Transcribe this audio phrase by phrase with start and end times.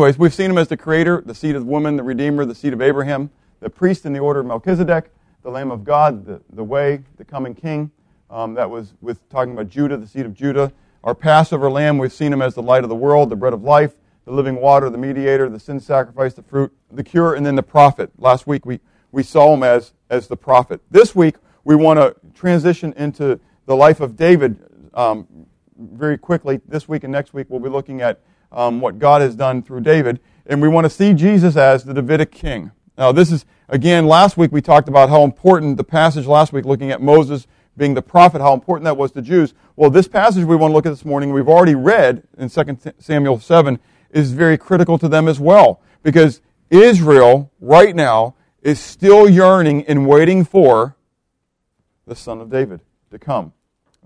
[0.00, 2.54] Anyways, we've seen him as the creator, the seed of the woman, the redeemer, the
[2.54, 3.28] seed of Abraham,
[3.60, 7.24] the priest in the order of Melchizedek, the Lamb of God, the, the way, the
[7.26, 7.90] coming king.
[8.30, 10.72] Um, that was with talking about Judah, the seed of Judah.
[11.04, 13.62] Our Passover lamb, we've seen him as the light of the world, the bread of
[13.62, 13.92] life,
[14.24, 17.62] the living water, the mediator, the sin sacrifice, the fruit, the cure, and then the
[17.62, 18.10] prophet.
[18.16, 18.80] Last week we,
[19.12, 20.80] we saw him as, as the prophet.
[20.90, 24.56] This week we want to transition into the life of David
[24.94, 25.26] um,
[25.78, 26.58] very quickly.
[26.66, 28.22] This week and next week we'll be looking at
[28.52, 30.20] um, what God has done through David.
[30.46, 32.72] And we want to see Jesus as the Davidic king.
[32.98, 36.64] Now, this is, again, last week we talked about how important the passage last week,
[36.64, 39.54] looking at Moses being the prophet, how important that was to Jews.
[39.76, 42.78] Well, this passage we want to look at this morning, we've already read in 2
[42.98, 43.78] Samuel 7,
[44.10, 45.80] is very critical to them as well.
[46.02, 50.96] Because Israel, right now, is still yearning and waiting for
[52.06, 53.52] the son of David to come.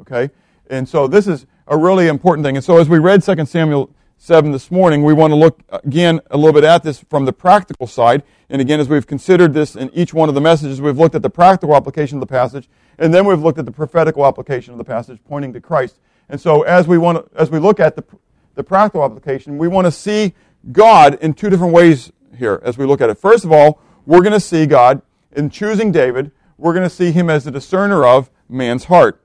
[0.00, 0.30] Okay?
[0.68, 2.56] And so this is a really important thing.
[2.56, 6.20] And so as we read 2 Samuel 7 this morning, we want to look again
[6.30, 8.22] a little bit at this from the practical side.
[8.48, 11.22] And again, as we've considered this in each one of the messages, we've looked at
[11.22, 14.78] the practical application of the passage, and then we've looked at the prophetical application of
[14.78, 15.98] the passage pointing to Christ.
[16.28, 18.04] And so as we want to, as we look at the,
[18.54, 20.34] the practical application, we want to see
[20.72, 23.18] God in two different ways here as we look at it.
[23.18, 27.10] First of all, we're going to see God in choosing David, we're going to see
[27.10, 29.20] him as the discerner of man's heart.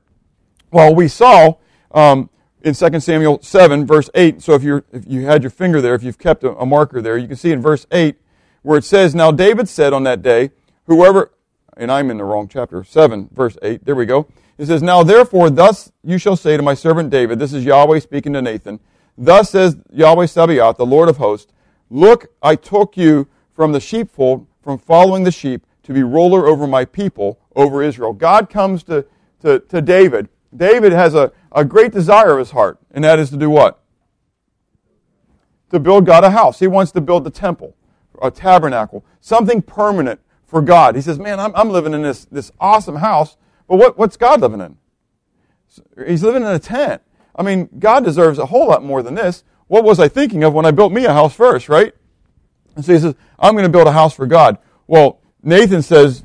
[0.71, 1.55] Well, we saw
[1.91, 2.29] um,
[2.63, 4.41] in 2 Samuel 7, verse 8.
[4.41, 7.01] So if, you if you had your finger there, if you've kept a, a marker
[7.01, 8.15] there, you can see in verse 8
[8.61, 10.51] where it says, Now David said on that day,
[10.85, 11.31] whoever,
[11.77, 14.27] and I'm in the wrong chapter, 7, verse 8, there we go.
[14.57, 17.99] It says, Now therefore, thus you shall say to my servant David, this is Yahweh
[17.99, 18.79] speaking to Nathan,
[19.17, 21.51] Thus says Yahweh Sabaoth, the Lord of hosts,
[21.89, 26.67] Look, I took you from the sheepfold, from following the sheep, to be ruler over
[26.67, 28.13] my people, over Israel.
[28.13, 29.05] God comes to,
[29.41, 30.29] to, to David.
[30.55, 33.81] David has a, a great desire of his heart, and that is to do what?
[35.71, 36.59] To build God a house.
[36.59, 37.75] He wants to build the temple,
[38.21, 40.95] a tabernacle, something permanent for God.
[40.95, 44.41] He says, Man, I'm, I'm living in this, this awesome house, but what, what's God
[44.41, 44.77] living in?
[46.07, 47.03] He's living in a tent.
[47.35, 49.43] I mean, God deserves a whole lot more than this.
[49.67, 51.93] What was I thinking of when I built me a house first, right?
[52.75, 54.57] And so he says, I'm going to build a house for God.
[54.87, 56.23] Well, Nathan says,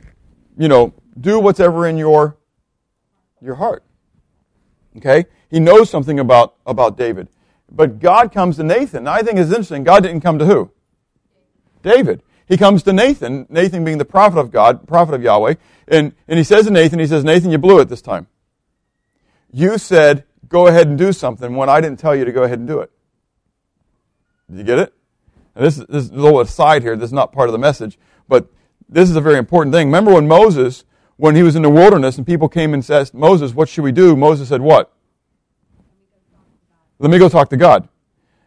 [0.56, 2.38] you know, do whatever in your,
[3.42, 3.84] your heart.
[4.96, 5.26] Okay?
[5.50, 7.28] He knows something about, about David.
[7.70, 9.04] But God comes to Nathan.
[9.04, 9.84] Now, I think it's interesting.
[9.84, 10.70] God didn't come to who?
[11.82, 12.22] David.
[12.46, 15.54] He comes to Nathan, Nathan being the prophet of God, prophet of Yahweh,
[15.88, 18.26] and, and he says to Nathan, he says, Nathan, you blew it this time.
[19.50, 22.58] You said, go ahead and do something when I didn't tell you to go ahead
[22.58, 22.90] and do it.
[24.50, 24.94] Did you get it?
[25.54, 26.96] And this, this is a little aside here.
[26.96, 28.48] This is not part of the message, but
[28.88, 29.88] this is a very important thing.
[29.88, 30.84] Remember when Moses
[31.16, 33.92] when he was in the wilderness and people came and said, Moses, what should we
[33.92, 34.16] do?
[34.16, 34.92] Moses said, what?
[36.98, 37.88] Let me go talk to God.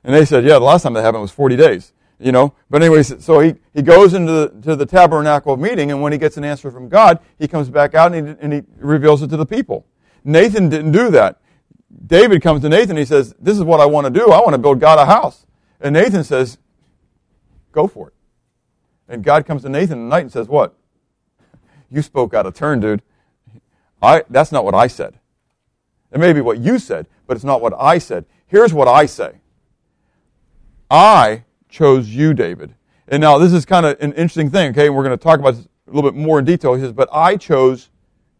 [0.03, 1.93] And they said, yeah, the last time that happened was 40 days.
[2.19, 6.01] You know, but anyways, so he, he goes into the, to the tabernacle meeting, and
[6.01, 8.63] when he gets an answer from God, he comes back out and he, and he
[8.77, 9.85] reveals it to the people.
[10.23, 11.39] Nathan didn't do that.
[12.07, 14.31] David comes to Nathan, he says, This is what I want to do.
[14.31, 15.45] I want to build God a house.
[15.79, 16.57] And Nathan says,
[17.71, 18.13] Go for it.
[19.07, 20.76] And God comes to Nathan at night and says, What?
[21.89, 23.01] You spoke out of turn, dude.
[24.01, 25.19] I, that's not what I said.
[26.11, 28.25] It may be what you said, but it's not what I said.
[28.45, 29.41] Here's what I say.
[30.89, 32.75] I chose you, David.
[33.07, 34.89] And now this is kind of an interesting thing, okay?
[34.89, 36.73] We're going to talk about this a little bit more in detail.
[36.75, 37.89] He says, but I chose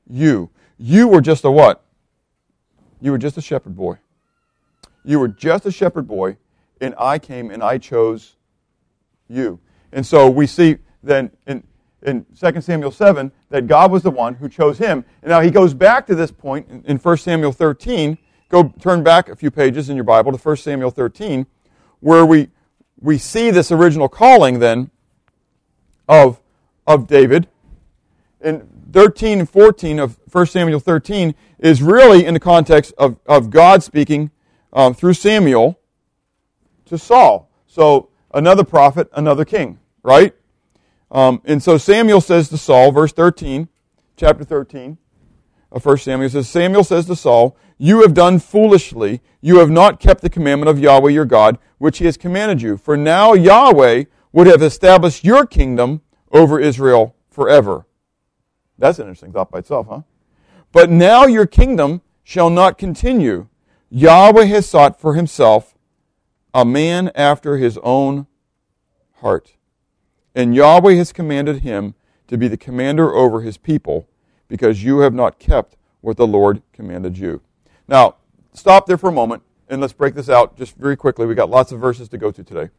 [0.09, 0.49] you.
[0.77, 1.83] You were just a what?
[3.01, 3.97] You were just a shepherd boy.
[5.03, 6.37] You were just a shepherd boy,
[6.81, 8.35] and I came and I chose
[9.29, 9.59] you.
[9.91, 11.63] And so we see then in
[12.03, 15.03] in 2 Samuel 7 that God was the one who chose him.
[15.21, 18.17] And now he goes back to this point in, in 1 Samuel 13.
[18.49, 21.45] Go turn back a few pages in your Bible to 1 Samuel 13,
[21.99, 22.49] where we,
[22.99, 24.89] we see this original calling then
[26.07, 26.39] of,
[26.85, 27.47] of David.
[28.41, 33.49] In 13 and 14 of 1 Samuel 13 is really in the context of, of
[33.49, 34.31] God speaking
[34.71, 35.79] um, through Samuel
[36.85, 37.49] to Saul.
[37.65, 40.33] So another prophet, another king, right?
[41.09, 43.69] Um, and so Samuel says to Saul, verse 13,
[44.17, 44.97] chapter 13
[45.71, 49.21] of 1 Samuel says, Samuel says to Saul, You have done foolishly.
[49.41, 52.77] You have not kept the commandment of Yahweh your God, which he has commanded you.
[52.77, 56.01] For now Yahweh would have established your kingdom
[56.31, 57.85] over Israel forever.
[58.77, 60.01] That's an interesting thought by itself, huh?
[60.71, 63.47] But now your kingdom shall not continue.
[63.89, 65.75] Yahweh has sought for himself
[66.53, 68.27] a man after his own
[69.21, 69.56] heart
[70.37, 71.95] and Yahweh has commanded him
[72.27, 74.07] to be the commander over his people,
[74.47, 77.41] because you have not kept what the Lord commanded you.
[77.87, 78.17] Now,
[78.53, 81.25] stop there for a moment, and let's break this out just very quickly.
[81.25, 82.69] We've got lots of verses to go to today.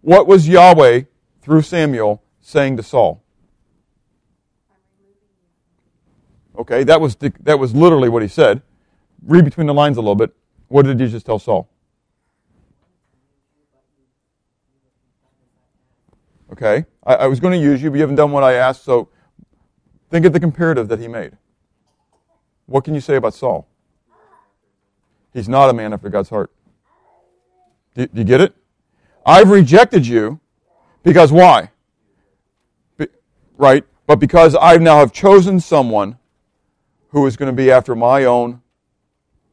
[0.00, 1.02] What was Yahweh,
[1.42, 3.22] through Samuel, saying to Saul?
[6.56, 8.62] Okay, that was, the, that was literally what he said.
[9.22, 10.34] Read between the lines a little bit.
[10.68, 11.68] What did he just tell Saul?
[16.52, 18.84] Okay, I, I was going to use you, but you haven't done what I asked,
[18.84, 19.08] so
[20.10, 21.38] think of the comparative that he made.
[22.66, 23.66] What can you say about Saul?
[25.32, 26.52] He's not a man after God's heart.
[27.94, 28.54] Do, do you get it?
[29.24, 30.40] I've rejected you
[31.02, 31.70] because why?
[32.98, 33.08] Be,
[33.56, 33.84] right?
[34.06, 36.18] But because I now have chosen someone
[37.08, 38.60] who is going to be after my own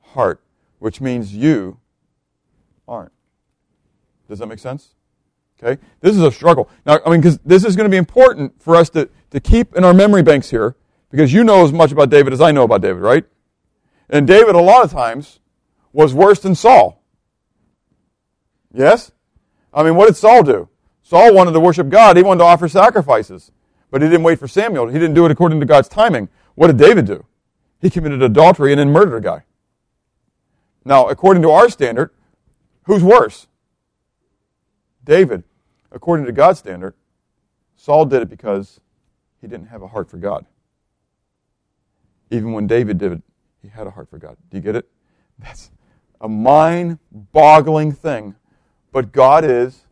[0.02, 0.42] heart,
[0.80, 1.80] which means you
[2.88, 3.14] aren't.
[4.28, 4.96] Does that make sense?
[5.62, 5.82] Okay?
[6.02, 6.70] This is a struggle.
[6.86, 9.76] Now, I mean, because this is going to be important for us to, to keep
[9.76, 10.76] in our memory banks here,
[11.12, 13.26] because you know as much about David as I know about David, right?
[14.10, 15.40] And David, a lot of times,
[15.92, 17.04] was worse than Saul.
[18.74, 19.12] Yes?
[19.74, 20.70] I mean, what did Saul do?
[21.04, 22.18] Saul wanted to worship God.
[22.18, 23.52] He wanted to offer sacrifices.
[23.92, 24.88] But he didn't wait for Samuel.
[24.88, 26.30] He didn't do it according to God's timing.
[26.56, 27.26] What did David do?
[27.82, 29.44] He committed adultery and then murdered a guy.
[30.86, 32.12] Now, according to our standard,
[32.84, 33.48] who's worse?
[35.04, 35.44] David.
[35.92, 36.94] According to God's standard,
[37.76, 38.80] Saul did it because
[39.42, 40.46] he didn't have a heart for God.
[42.30, 43.22] Even when David did it,
[43.62, 44.38] he had a heart for God.
[44.50, 44.90] Do you get it?
[45.40, 45.72] That's
[46.22, 48.36] a mind boggling thing.
[48.92, 49.86] But God is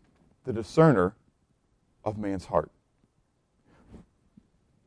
[0.44, 1.15] the discerner
[2.03, 2.71] of man's heart.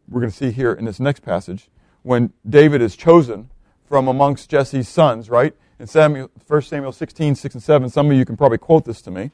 [0.08, 1.68] We're going to see here in this next passage
[2.02, 3.50] when David is chosen
[3.84, 5.54] from amongst Jesse's sons, right?
[5.78, 9.00] In Samuel, 1 Samuel 16, 6 and 7, some of you can probably quote this
[9.02, 9.30] to me.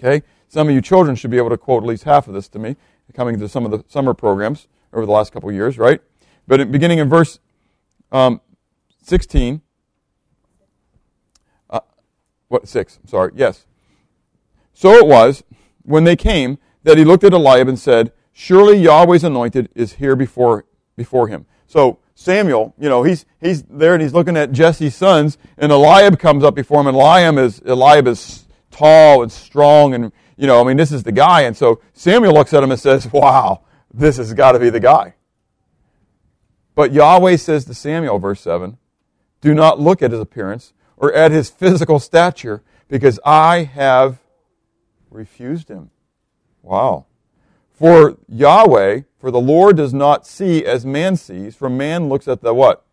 [0.00, 0.24] Okay?
[0.48, 2.58] Some of you children should be able to quote at least half of this to
[2.58, 2.76] me,
[3.14, 6.00] coming to some of the summer programs over the last couple years, right?
[6.46, 7.38] But in, beginning in verse
[8.12, 8.40] um,
[9.02, 9.60] 16,
[11.70, 11.80] uh,
[12.48, 13.66] what, 6, I'm sorry, yes.
[14.72, 15.42] So it was,
[15.82, 20.14] when they came, that he looked at Eliab and said, Surely Yahweh's anointed is here
[20.14, 20.66] before,
[20.96, 21.46] before him.
[21.66, 26.18] So Samuel, you know, he's, he's there and he's looking at Jesse's sons, and Eliab
[26.18, 28.45] comes up before him, and Eliab is, Eliab is
[28.76, 31.42] tall and strong, and, you know, I mean, this is the guy.
[31.42, 33.62] And so Samuel looks at him and says, Wow,
[33.92, 35.14] this has got to be the guy.
[36.74, 38.76] But Yahweh says to Samuel, verse 7,
[39.40, 44.18] Do not look at his appearance or at his physical stature, because I have
[45.10, 45.90] refused him.
[46.62, 47.06] Wow.
[47.72, 52.40] For Yahweh, for the Lord does not see as man sees, for man looks at
[52.40, 52.84] the what?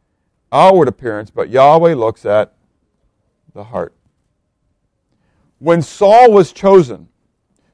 [0.52, 2.54] Outward appearance, but Yahweh looks at
[3.54, 3.94] the heart.
[5.63, 7.07] When Saul was chosen,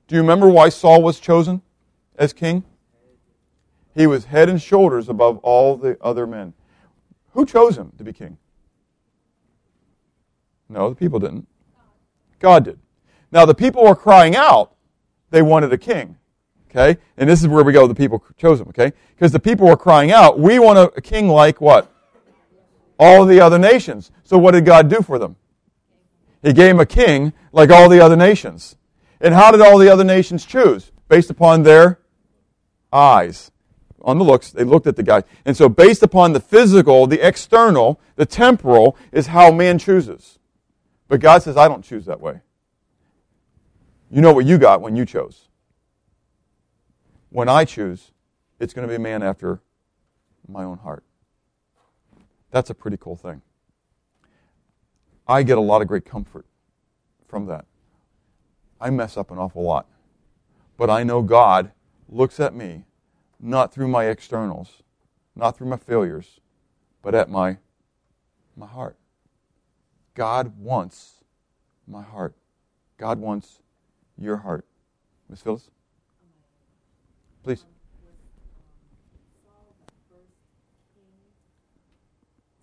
[0.07, 1.63] do you remember why Saul was chosen
[2.19, 2.63] as king?
[3.95, 6.53] He was head and shoulders above all the other men.
[7.31, 8.38] Who chose him to be king?
[10.69, 11.47] No, the people didn't.
[12.38, 12.77] God did.
[13.31, 14.75] Now, the people were crying out,
[15.31, 16.15] they wanted a king.
[16.69, 17.01] Okay?
[17.18, 18.94] And this is where we go, the people chose him, okay?
[19.15, 21.91] Because the people were crying out, we want a, king like what?
[23.00, 24.12] All the other nations.
[24.24, 25.38] So what did God do for them?
[26.41, 28.75] He gave him a king like all the other nations.
[29.21, 30.91] And how did all the other nations choose?
[31.07, 32.00] Based upon their
[32.94, 33.51] eyes.
[34.01, 35.24] On the looks, they looked at the guy.
[35.44, 40.39] And so based upon the physical, the external, the temporal, is how man chooses.
[41.09, 42.41] But God says, I don't choose that way.
[44.09, 45.50] You know what you got when you chose
[47.29, 48.12] when I choose,
[48.60, 49.62] it's going to be a man after
[50.48, 51.03] my own heart.
[52.51, 53.41] That's a pretty cool thing.
[55.29, 56.48] I get a lot of great comfort
[57.27, 57.65] from that.
[58.81, 59.86] I mess up an awful lot.
[60.75, 61.71] But I know God
[62.09, 62.86] looks at me
[63.39, 64.81] not through my externals,
[65.36, 66.39] not through my failures,
[67.03, 67.57] but at my,
[68.57, 68.98] my heart.
[70.15, 71.24] God wants
[71.88, 72.33] my heart.
[72.98, 73.62] God wants
[74.17, 74.65] your heart.
[75.29, 75.69] Miss Phyllis?
[77.43, 77.65] Please.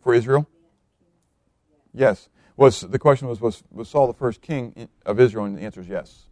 [0.02, 0.48] For Israel?
[1.94, 2.28] Yes.
[2.56, 5.44] Was the question was was was Saul the first king of Israel?
[5.44, 6.26] And the answer is yes.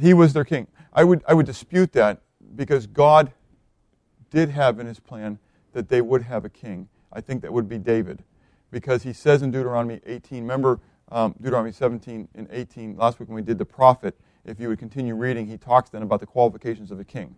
[0.00, 0.66] he was their king.
[0.92, 2.22] I would, I would dispute that
[2.58, 3.32] because God
[4.30, 5.38] did have in his plan
[5.72, 6.88] that they would have a king.
[7.12, 8.24] I think that would be David
[8.70, 13.36] because he says in Deuteronomy 18, remember um, Deuteronomy 17 and 18, last week when
[13.36, 16.90] we did the prophet, if you would continue reading, he talks then about the qualifications
[16.90, 17.36] of a king,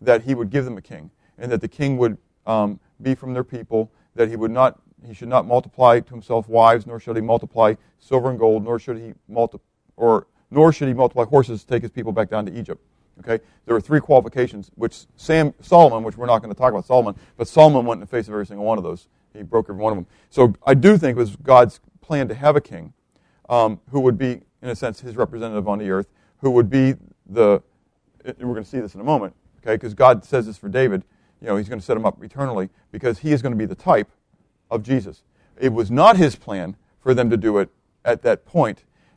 [0.00, 3.32] that he would give them a king, and that the king would um, be from
[3.32, 7.16] their people, that he would not he should not multiply to himself wives, nor should
[7.16, 9.58] he multiply silver and gold, nor should he multi-
[9.96, 12.84] or nor should he multiply horses to take his people back down to Egypt.
[13.20, 16.86] Okay, there were three qualifications, which Sam Solomon, which we're not going to talk about
[16.86, 19.08] Solomon, but Solomon went in the face of every single one of those.
[19.34, 20.06] He broke every one of them.
[20.30, 22.92] So I do think it was God's plan to have a king
[23.48, 26.08] um, who would be, in a sense, his representative on the earth,
[26.38, 26.94] who would be
[27.26, 27.62] the.
[28.24, 29.74] We're going to see this in a moment, okay?
[29.74, 31.04] Because God says this for David.
[31.40, 33.64] You know, He's going to set him up eternally because he is going to be
[33.66, 34.10] the type
[34.70, 35.22] of Jesus.
[35.58, 37.70] It was not his plan for them to do it
[38.04, 38.42] at that.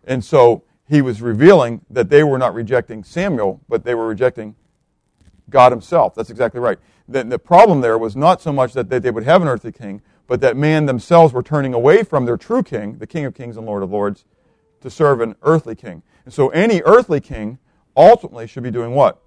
[0.06, 4.56] And so he was revealing that they were not rejecting Samuel, but they were rejecting
[5.50, 6.16] God himself.
[6.16, 6.78] That's exactly right.
[7.08, 9.72] The, the problem there was not so much that they, they would have an earthly
[9.72, 13.34] king, but that man themselves were turning away from their true king, the King of
[13.34, 14.26] Kings and Lord of Lords,
[14.82, 16.04] to serve an earthly king.
[16.26, 17.60] And so any earthly king
[17.96, 19.22] ultimately should be doing what?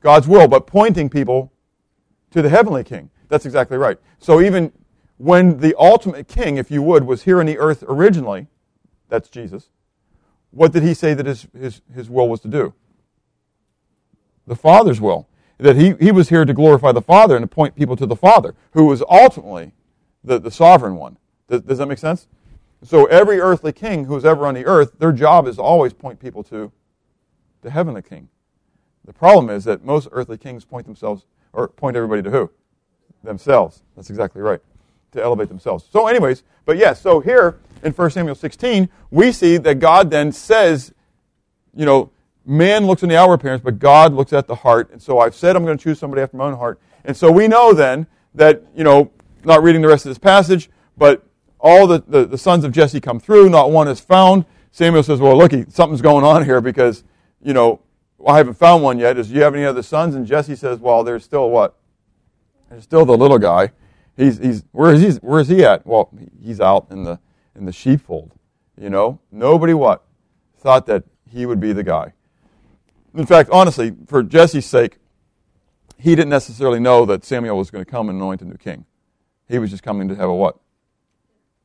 [0.00, 1.52] God's will, but pointing people
[2.30, 3.10] to the heavenly king.
[3.28, 3.98] That's exactly right.
[4.18, 4.72] So even
[5.16, 8.48] when the ultimate king, if you would, was here on the earth originally,
[9.08, 9.68] that's Jesus,
[10.52, 12.74] what did he say that his, his, his will was to do?
[14.46, 15.28] The Father's will.
[15.58, 18.16] That he, he was here to glorify the Father and to point people to the
[18.16, 19.72] Father, who was ultimately
[20.24, 21.18] the, the sovereign one.
[21.48, 22.26] Does, does that make sense?
[22.82, 26.18] So every earthly king who's ever on the earth, their job is to always point
[26.18, 26.72] people to
[27.62, 28.28] the heavenly king.
[29.04, 32.50] The problem is that most earthly kings point themselves, or point everybody to who?
[33.22, 33.82] Themselves.
[33.94, 34.60] That's exactly right.
[35.12, 35.84] To elevate themselves.
[35.92, 40.32] So, anyways, but yes, so here in 1 Samuel 16, we see that God then
[40.32, 40.92] says,
[41.74, 42.10] you know,
[42.44, 44.90] man looks in the outward appearance, but God looks at the heart.
[44.90, 46.80] And so I've said I'm going to choose somebody after my own heart.
[47.04, 49.10] And so we know then that, you know,
[49.44, 51.24] not reading the rest of this passage, but
[51.58, 54.44] all the, the, the sons of Jesse come through, not one is found.
[54.70, 57.04] Samuel says, well, looky, something's going on here because,
[57.42, 57.80] you know,
[58.26, 59.18] I haven't found one yet.
[59.18, 60.14] Is do you have any other sons?
[60.14, 61.76] And Jesse says, well, there's still what?
[62.70, 63.72] There's still the little guy.
[64.16, 65.86] He's, he's, where is he, where is he at?
[65.86, 67.18] Well, he's out in the,
[67.56, 68.32] in the sheepfold.
[68.80, 70.04] You know, nobody what?
[70.56, 72.12] Thought that he would be the guy.
[73.14, 74.98] In fact, honestly, for Jesse's sake,
[75.98, 78.86] he didn't necessarily know that Samuel was going to come and anoint a new king.
[79.48, 80.58] He was just coming to have a what?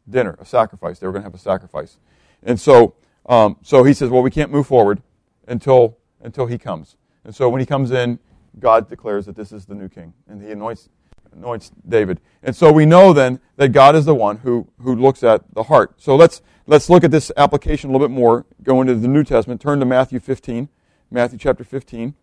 [0.10, 1.00] Dinner, a sacrifice.
[1.00, 1.98] They were going to have a sacrifice.
[2.44, 5.02] And so, um, so he says, well, we can't move forward
[5.48, 6.98] until, until he comes.
[7.24, 8.20] And so when he comes in,
[8.60, 10.90] God declares that this is the new king, and he anoints,
[11.34, 12.20] anoints David.
[12.44, 15.64] And so we know then that God is the one who, who looks at the
[15.64, 15.96] heart.
[15.98, 19.24] So let's, let's look at this application a little bit more, go into the New
[19.24, 20.70] Testament, turn to Matthew 15.
[21.10, 22.16] Matthew chapter 15.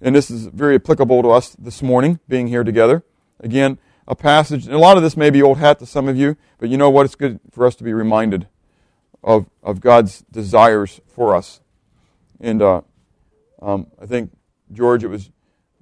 [0.00, 3.04] And this is very applicable to us this morning, being here together.
[3.40, 6.16] Again, a passage, and a lot of this may be old hat to some of
[6.16, 7.06] you, but you know what?
[7.06, 8.48] It's good for us to be reminded
[9.22, 11.60] of, of God's desires for us.
[12.40, 12.82] And uh,
[13.60, 14.30] um, I think,
[14.72, 15.30] George, it was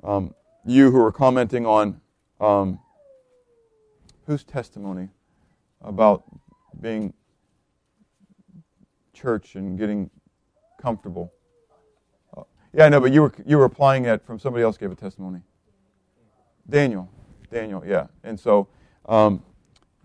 [0.02, 2.00] um, you who were commenting on
[2.40, 2.78] um,
[4.26, 5.08] whose testimony
[5.80, 6.24] about
[6.80, 7.14] being
[9.12, 10.10] church and getting
[10.80, 11.32] comfortable.
[12.72, 14.94] Yeah, I know, but you were you were applying it from somebody else gave a
[14.94, 15.40] testimony.
[16.68, 17.08] Daniel,
[17.50, 18.68] Daniel, yeah, and so,
[19.06, 19.42] um,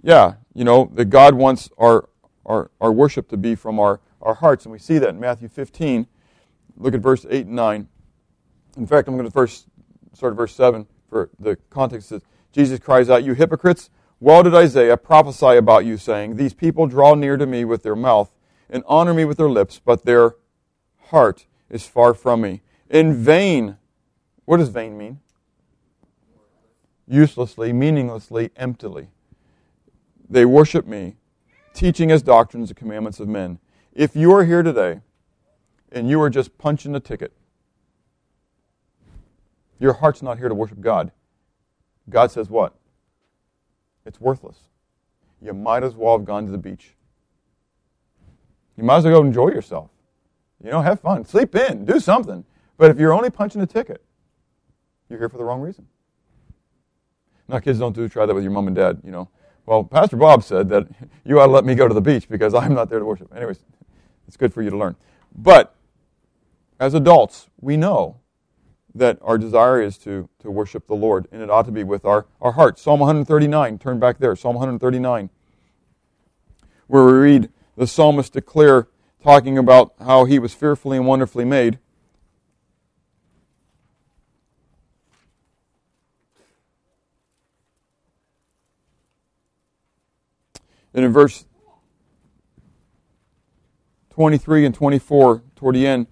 [0.01, 2.07] yeah, you know that God wants our
[2.45, 5.49] our our worship to be from our our hearts, and we see that in Matthew
[5.49, 6.07] 15.
[6.77, 7.89] Look at verse eight and nine.
[8.77, 9.67] In fact, I'm going to first
[10.13, 12.09] start at verse seven for the context.
[12.09, 13.91] Says Jesus cries out, "You hypocrites!
[14.21, 17.95] Well did Isaiah prophesy about you, saying, These people draw near to me with their
[17.95, 18.31] mouth
[18.69, 20.35] and honor me with their lips, but their
[21.07, 22.61] heart is far from me.
[22.89, 23.77] In vain.
[24.45, 25.21] What does vain mean?
[27.07, 29.09] Uselessly, meaninglessly, emptily.
[30.29, 31.17] They worship me,
[31.73, 33.57] teaching as doctrines the commandments of men.
[33.91, 35.01] If you are here today
[35.91, 37.33] and you are just punching a ticket,
[39.81, 41.11] your heart's not here to worship God.
[42.07, 42.75] God says what?
[44.05, 44.57] It's worthless.
[45.41, 46.95] You might as well have gone to the beach.
[48.77, 49.89] You might as well go enjoy yourself.
[50.63, 52.45] You know, have fun, sleep in, do something.
[52.77, 54.03] But if you're only punching a ticket,
[55.09, 55.87] you're here for the wrong reason.
[57.47, 59.01] Now, kids don't do try that with your mom and dad.
[59.03, 59.29] You know,
[59.65, 60.87] well, Pastor Bob said that
[61.25, 63.35] you ought to let me go to the beach because I'm not there to worship.
[63.35, 63.59] Anyways,
[64.27, 64.95] it's good for you to learn.
[65.35, 65.75] But
[66.79, 68.17] as adults, we know
[68.93, 72.05] that our desire is to, to worship the Lord, and it ought to be with
[72.05, 72.77] our, our heart.
[72.77, 75.29] Psalm 139, turn back there, Psalm 139,
[76.87, 78.87] where we read the psalmist declare
[79.23, 81.79] talking about how he was fearfully and wonderfully made.
[90.93, 91.45] And in verse
[94.09, 96.07] 23 and 24, toward the end,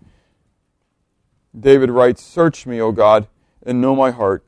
[1.57, 3.27] David writes, Search me, O God,
[3.63, 4.45] and know my heart.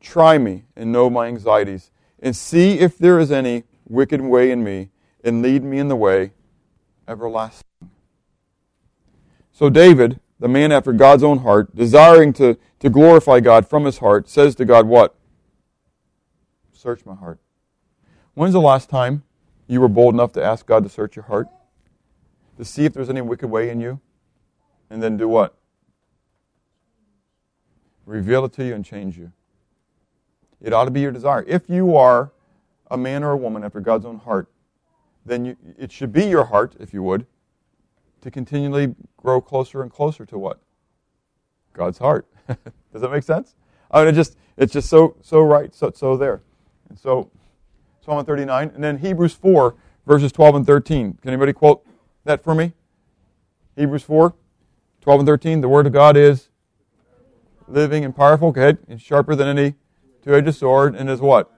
[0.00, 4.64] Try me and know my anxieties, and see if there is any wicked way in
[4.64, 4.90] me,
[5.22, 6.32] and lead me in the way
[7.06, 7.66] everlasting.
[9.52, 13.98] So David, the man after God's own heart, desiring to, to glorify God from his
[13.98, 15.14] heart, says to God, What?
[16.72, 17.38] Search my heart.
[18.32, 19.22] When's the last time
[19.66, 21.48] you were bold enough to ask God to search your heart?
[22.56, 24.00] To see if there's any wicked way in you?
[24.88, 25.54] And then do what?
[28.06, 29.32] Reveal it to you and change you.
[30.60, 31.44] It ought to be your desire.
[31.46, 32.32] If you are
[32.90, 34.50] a man or a woman after God's own heart,
[35.24, 37.26] then you, it should be your heart, if you would,
[38.22, 40.60] to continually grow closer and closer to what?
[41.72, 42.26] God's heart.
[42.92, 43.54] Does that make sense?
[43.90, 46.42] I mean, it just it's just so so right, so so there.
[46.88, 47.30] And so
[48.04, 49.74] Psalm 139, and then Hebrews 4,
[50.06, 51.18] verses 12 and 13.
[51.20, 51.86] Can anybody quote
[52.24, 52.72] that for me?
[53.76, 54.34] Hebrews 4,
[55.00, 55.60] 12 and 13.
[55.60, 56.49] The word of God is
[57.70, 58.52] living and powerful.
[58.52, 58.78] Go ahead.
[58.88, 59.74] And sharper than any
[60.22, 61.50] two-edged sword, and is what?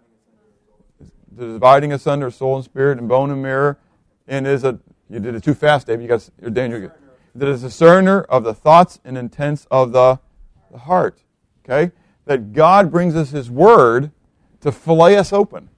[1.30, 3.78] The dividing asunder soul and spirit and bone and mirror,
[4.28, 4.78] and is a
[5.12, 6.00] you did it too fast, Dave.
[6.00, 6.90] You got you're Daniel.
[7.34, 10.20] That is a discerner of the thoughts and intents of the,
[10.70, 11.22] the heart.
[11.64, 11.92] Okay?
[12.24, 14.10] That God brings us His Word
[14.60, 15.68] to fillet us open.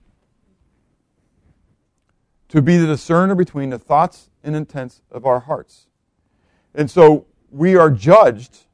[2.48, 5.88] To be the discerner between the thoughts and intents of our hearts.
[6.72, 8.66] And so we are judged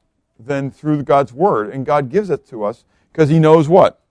[0.45, 4.01] then through God's Word, and God gives it to us because He knows what?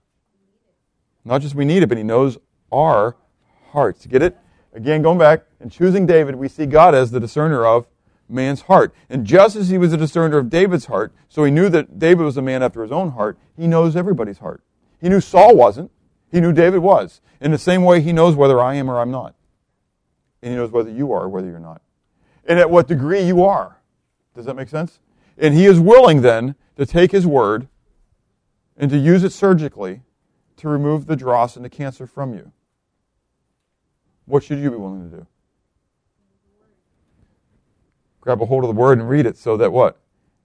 [1.23, 2.37] Not just we need it, but He knows
[2.71, 3.15] our
[3.71, 4.05] hearts.
[4.05, 4.37] Get it?
[4.73, 7.87] Again, going back and choosing David, we see God as the discerner of
[8.29, 8.93] man's heart.
[9.09, 12.23] And just as he was a discerner of David's heart, so he knew that David
[12.23, 14.63] was a man after his own heart, he knows everybody's heart.
[14.99, 15.91] He knew Saul wasn't.
[16.31, 17.19] He knew David was.
[17.41, 19.35] In the same way, he knows whether I am or I'm not.
[20.41, 21.81] And he knows whether you are or whether you're not.
[22.45, 23.77] And at what degree you are.
[24.33, 24.99] Does that make sense?
[25.41, 27.67] And he is willing then to take his word
[28.77, 30.03] and to use it surgically
[30.57, 32.51] to remove the dross and the cancer from you.
[34.25, 35.27] What should you be willing to do?
[38.21, 39.99] Grab a hold of the word and read it so that what?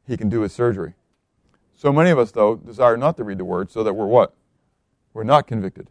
[0.07, 0.95] He can do his surgery.
[1.75, 4.35] So many of us, though, desire not to read the word so that we're what?
[5.13, 5.91] We're not convicted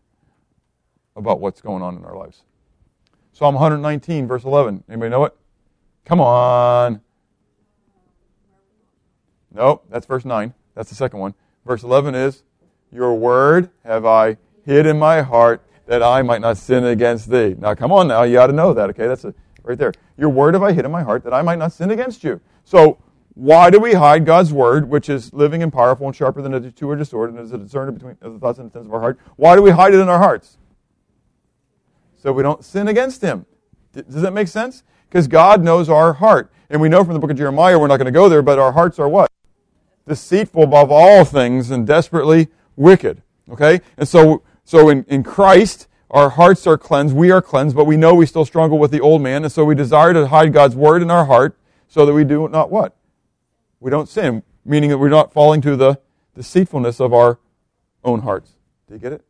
[1.15, 2.41] about what's going on in our lives.
[3.33, 4.83] Psalm 119, verse 11.
[4.89, 5.35] Anybody know it?
[6.05, 7.01] Come on.
[9.55, 10.53] Nope, that's verse 9.
[10.75, 11.33] That's the second one.
[11.65, 12.43] Verse 11 is,
[12.91, 17.55] Your word have I hid in my heart that I might not sin against thee.
[17.57, 19.07] Now, come on now, you ought to know that, okay?
[19.07, 19.93] That's a, right there.
[20.17, 22.41] Your word have I hid in my heart that I might not sin against you.
[22.65, 22.97] So,
[23.33, 26.71] why do we hide God's word, which is living and powerful and sharper than a
[26.71, 29.19] two-edged sword and is a discerner between the thoughts and intents of our heart?
[29.35, 30.57] Why do we hide it in our hearts?
[32.17, 33.45] So we don't sin against Him.
[33.93, 34.83] Does that make sense?
[35.09, 36.51] Because God knows our heart.
[36.69, 38.57] And we know from the book of Jeremiah, we're not going to go there, but
[38.57, 39.29] our hearts are what?
[40.07, 43.21] Deceitful above all things and desperately wicked.
[43.49, 43.81] Okay?
[43.97, 47.97] And so so in, in Christ, our hearts are cleansed, we are cleansed, but we
[47.97, 50.75] know we still struggle with the old man, and so we desire to hide God's
[50.75, 52.95] word in our heart so that we do not what?
[53.79, 55.99] We don't sin, meaning that we're not falling to the
[56.33, 57.39] deceitfulness of our
[58.03, 58.53] own hearts.
[58.87, 59.23] Do you get it?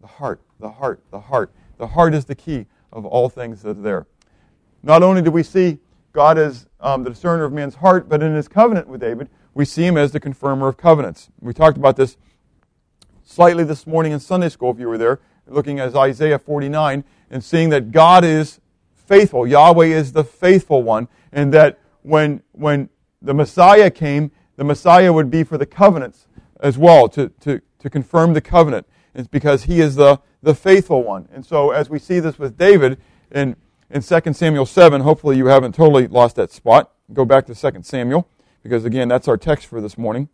[0.00, 1.52] The heart, the heart, the heart.
[1.78, 4.06] The heart is the key of all things that are there.
[4.84, 5.78] Not only do we see
[6.12, 9.64] God as um, the discerner of man's heart, but in his covenant with David, we
[9.64, 11.30] see him as the confirmer of covenants.
[11.40, 12.16] We talked about this
[13.22, 17.44] slightly this morning in Sunday school, if you were there, looking at Isaiah 49 and
[17.44, 18.60] seeing that God is
[18.94, 19.46] faithful.
[19.46, 22.88] Yahweh is the faithful one, and that when, when
[23.20, 26.26] the Messiah came, the Messiah would be for the covenants
[26.60, 28.86] as well, to, to, to confirm the covenant.
[29.14, 31.28] It's because he is the, the faithful one.
[31.32, 32.98] And so as we see this with David
[33.30, 33.56] in,
[33.92, 36.92] in 2 Samuel 7, hopefully you haven't totally lost that spot.
[37.12, 38.28] Go back to 2 Samuel,
[38.62, 40.28] because again, that's our text for this morning.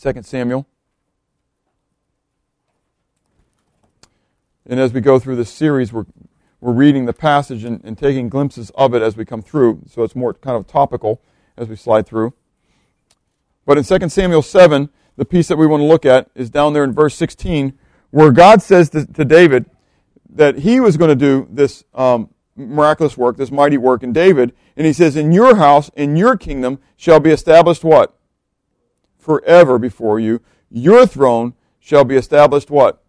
[0.00, 0.66] 2 Samuel
[4.66, 6.06] And as we go through this series, we're,
[6.60, 9.82] we're reading the passage and, and taking glimpses of it as we come through.
[9.88, 11.20] So it's more kind of topical
[11.56, 12.32] as we slide through.
[13.66, 16.72] But in 2 Samuel 7, the piece that we want to look at is down
[16.72, 17.76] there in verse 16,
[18.10, 19.66] where God says to, to David
[20.32, 24.54] that he was going to do this um, miraculous work, this mighty work in David.
[24.76, 28.16] And he says, In your house, in your kingdom, shall be established what?
[29.18, 30.40] Forever before you.
[30.70, 33.02] Your throne shall be established what?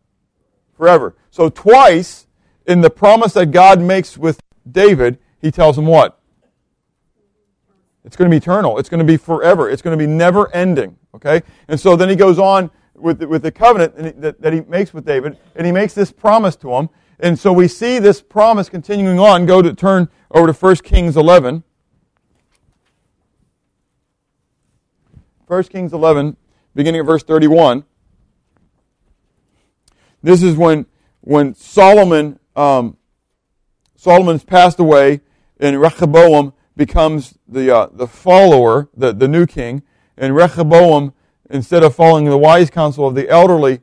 [0.73, 1.15] forever.
[1.31, 2.27] So twice
[2.65, 6.19] in the promise that God makes with David, he tells him what?
[8.03, 8.77] It's going to be eternal.
[8.77, 9.69] It's going to be forever.
[9.69, 10.97] It's going to be never ending.
[11.15, 11.41] Okay?
[11.67, 14.93] And so then he goes on with the, with the covenant that, that he makes
[14.93, 16.89] with David, and he makes this promise to him.
[17.19, 19.45] And so we see this promise continuing on.
[19.45, 21.63] Go to turn over to 1 Kings 11.
[25.47, 26.35] 1 Kings 11,
[26.73, 27.83] beginning at verse 31.
[30.21, 30.85] This is when
[31.21, 32.97] when Solomon um,
[33.95, 35.21] Solomon's passed away,
[35.59, 39.83] and Rehoboam becomes the uh, the follower, the the new king,
[40.17, 41.13] and Rehoboam,
[41.49, 43.81] instead of following the wise counsel of the elderly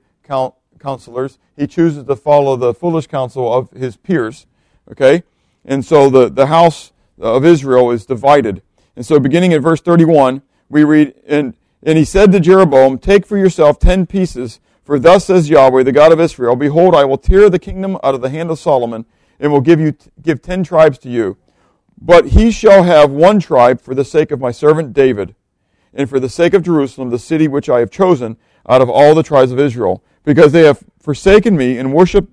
[0.81, 4.47] counselors, he chooses to follow the foolish counsel of his peers.
[4.91, 5.23] Okay,
[5.65, 8.63] and so the the house of Israel is divided.
[8.97, 13.25] And so, beginning at verse 31, we read, and and he said to Jeroboam, Take
[13.25, 17.17] for yourself ten pieces for thus says Yahweh, the God of Israel, Behold, I will
[17.17, 19.07] tear the kingdom out of the hand of Solomon,
[19.39, 21.37] and will give you give ten tribes to you.
[22.01, 25.37] But he shall have one tribe for the sake of my servant David,
[25.95, 28.37] and for the sake of Jerusalem, the city which I have chosen
[28.69, 32.33] out of all the tribes of Israel, because they have forsaken me and worshipped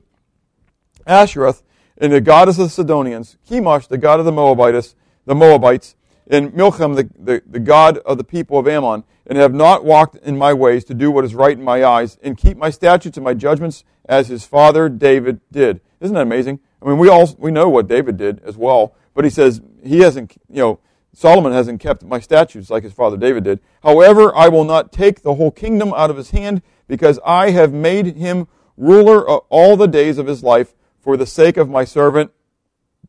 [1.05, 1.63] Ashtoreth
[1.97, 4.95] and the goddess of the Sidonians, Chemosh, the god of the Moabites,
[5.25, 5.95] the Moabites,
[6.29, 10.15] and Milcom, the, the, the god of the people of Ammon, and have not walked
[10.17, 13.17] in my ways to do what is right in my eyes, and keep my statutes
[13.17, 15.81] and my judgments as his father David did.
[15.99, 16.59] Isn't that amazing?
[16.81, 19.99] I mean, we all we know what David did as well, but he says he
[19.99, 20.79] hasn't, you know,
[21.13, 23.59] Solomon hasn't kept my statutes like his father David did.
[23.81, 27.73] However, I will not take the whole kingdom out of his hand, because I have
[27.73, 32.31] made him ruler all the days of his life for the sake of my servant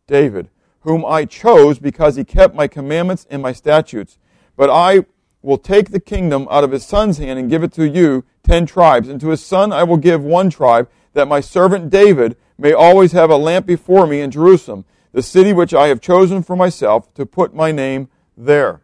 [0.07, 0.49] David
[0.81, 4.19] whom I chose because he kept my commandments and my statutes.
[4.57, 5.05] But I
[5.43, 8.67] will take the kingdom out of his son's hand and give it to you, ten
[8.67, 9.09] tribes.
[9.09, 13.13] And to his son I will give one tribe, that my servant David may always
[13.13, 17.13] have a lamp before me in Jerusalem, the city which I have chosen for myself
[17.15, 18.81] to put my name there.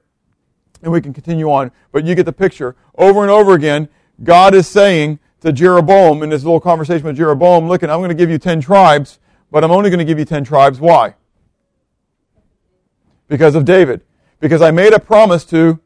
[0.83, 2.76] And we can continue on, but you get the picture.
[2.96, 3.88] Over and over again,
[4.22, 8.14] God is saying to Jeroboam in this little conversation with Jeroboam, look, I'm going to
[8.14, 9.18] give you ten tribes,
[9.50, 10.81] but I'm only going to give you ten tribes.
[10.81, 11.14] Why?
[13.29, 14.03] because of David.
[14.40, 15.81] Because I made a promise to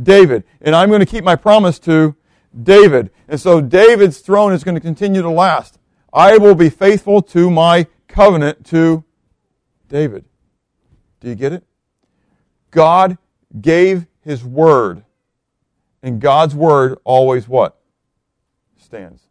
[0.00, 0.44] David.
[0.60, 2.16] And I'm going to keep my promise to
[2.62, 3.10] David.
[3.28, 5.78] And so David's throne is going to continue to last.
[6.12, 9.04] I will be faithful to my covenant to
[9.88, 10.24] David.
[11.20, 11.64] Do you get it?
[12.70, 13.16] God
[13.60, 15.04] gave his word.
[16.02, 17.78] And God's word always what?
[18.76, 19.22] Stands.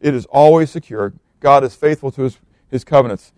[0.00, 1.14] It is always secure.
[1.40, 2.38] God is faithful to his,
[2.70, 3.32] his covenants.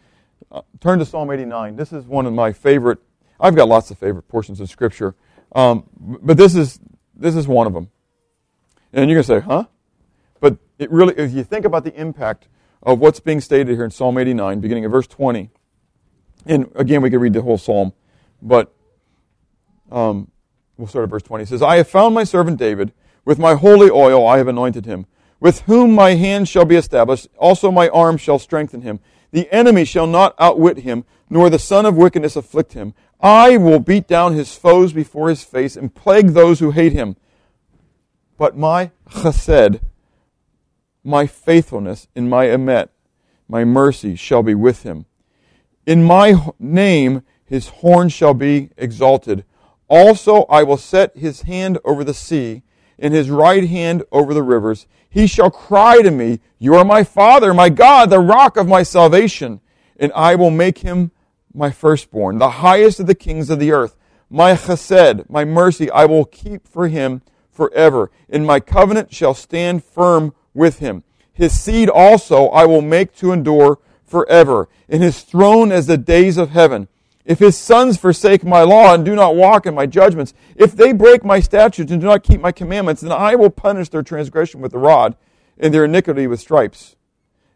[0.50, 1.76] Uh, turn to Psalm 89.
[1.76, 2.98] This is one of my favorite
[3.40, 5.14] I've got lots of favorite portions of Scripture,
[5.52, 6.78] um, but this is
[7.16, 7.90] this is one of them.
[8.92, 9.64] And you're going to say, huh?
[10.40, 12.48] But it really, if you think about the impact
[12.82, 15.50] of what's being stated here in Psalm 89, beginning at verse 20,
[16.46, 17.92] and again, we could read the whole psalm,
[18.42, 18.74] but
[19.90, 20.30] um,
[20.80, 21.44] we'll start at verse 20.
[21.44, 22.92] It says, I have found my servant David.
[23.24, 25.06] With my holy oil I have anointed him.
[25.38, 29.00] With whom my hand shall be established, also my arm shall strengthen him.
[29.30, 32.94] The enemy shall not outwit him, nor the son of wickedness afflict him.
[33.20, 37.16] I will beat down his foes before his face and plague those who hate him.
[38.36, 39.80] But my chesed,
[41.04, 42.88] my faithfulness, in my emet,
[43.48, 45.06] my mercy shall be with him.
[45.86, 49.44] In my name his horn shall be exalted.
[49.90, 52.62] Also I will set his hand over the sea,
[52.98, 54.86] and his right hand over the rivers.
[55.08, 58.84] He shall cry to me, You are my Father, my God, the rock of my
[58.84, 59.60] salvation.
[59.98, 61.10] And I will make him
[61.52, 63.96] my firstborn, the highest of the kings of the earth.
[64.30, 69.82] My chesed, my mercy, I will keep for him forever, and my covenant shall stand
[69.82, 71.02] firm with him.
[71.32, 76.36] His seed also I will make to endure forever, and his throne as the days
[76.36, 76.86] of heaven.
[77.30, 80.92] If his sons forsake my law and do not walk in my judgments, if they
[80.92, 84.60] break my statutes and do not keep my commandments, then I will punish their transgression
[84.60, 85.14] with the rod
[85.56, 86.96] and their iniquity with stripes.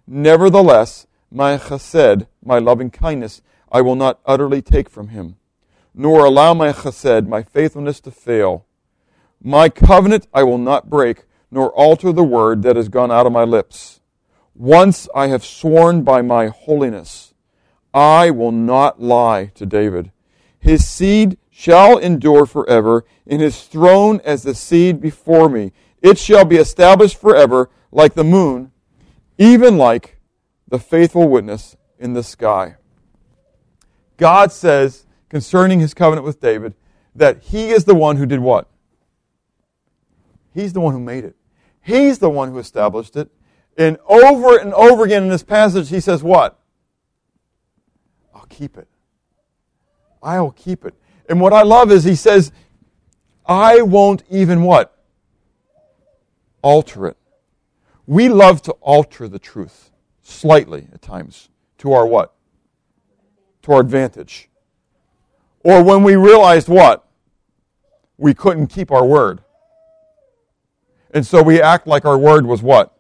[0.07, 5.39] Nevertheless, my chesed, my loving kindness, I will not utterly take from him,
[5.93, 8.67] nor allow my chesed, my faithfulness, to fail.
[9.43, 13.33] My covenant I will not break, nor alter the word that has gone out of
[13.33, 14.01] my lips.
[14.55, 17.34] Once I have sworn by my holiness,
[17.95, 20.11] I will not lie to David.
[20.59, 25.73] His seed shall endure forever, and his throne as the seed before me.
[26.03, 28.73] It shall be established forever like the moon,
[29.39, 30.19] even like
[30.67, 32.77] the faithful witness in the sky.
[34.17, 36.75] God says concerning his covenant with David
[37.15, 38.69] that he is the one who did what?
[40.53, 41.37] He's the one who made it.
[41.81, 43.31] He's the one who established it.
[43.77, 46.59] And over and over again in this passage, he says, What?
[48.45, 48.89] I'll keep it.
[50.23, 50.93] I'll keep it.
[51.31, 52.53] And what I love is he says,
[53.47, 54.95] I won't even what?
[56.61, 57.17] Alter it.
[58.07, 59.91] We love to alter the truth
[60.23, 62.35] slightly at times to our what?
[63.63, 64.51] to our advantage.
[65.61, 67.09] Or when we realized what?
[68.19, 69.43] We couldn't keep our word.
[71.13, 72.95] And so we act like our word was what?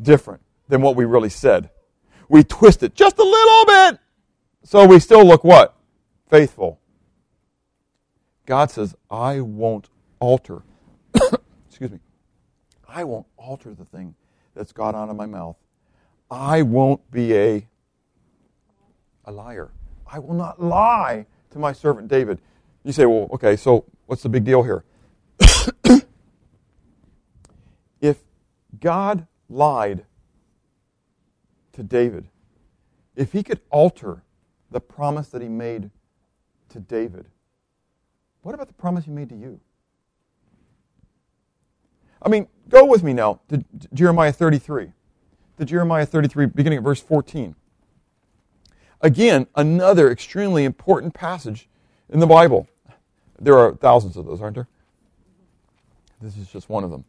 [0.00, 0.42] Different.
[0.68, 1.70] than what we really said.
[2.28, 4.00] We twist it just a little bit.
[4.68, 5.74] So we still look what?
[6.28, 6.78] Faithful.
[8.44, 9.88] God says, I won't
[10.20, 10.60] alter.
[11.66, 12.00] Excuse me.
[12.86, 14.14] I won't alter the thing
[14.54, 15.56] that's got out of my mouth.
[16.30, 17.66] I won't be a,
[19.24, 19.70] a liar.
[20.06, 22.38] I will not lie to my servant David.
[22.84, 24.84] You say, well, okay, so what's the big deal here?
[28.02, 28.18] if
[28.78, 30.04] God lied
[31.72, 32.28] to David,
[33.16, 34.24] if he could alter
[34.70, 35.90] the promise that he made
[36.70, 37.26] to David,
[38.42, 39.60] what about the promise he made to you?
[42.20, 44.92] I mean, go with me now to Jeremiah 33.
[45.58, 47.54] To Jeremiah 33, beginning at verse 14.
[49.00, 51.68] Again, another extremely important passage
[52.08, 52.68] in the Bible.
[53.40, 54.68] There are thousands of those, aren't there?
[56.20, 57.04] This is just one of them.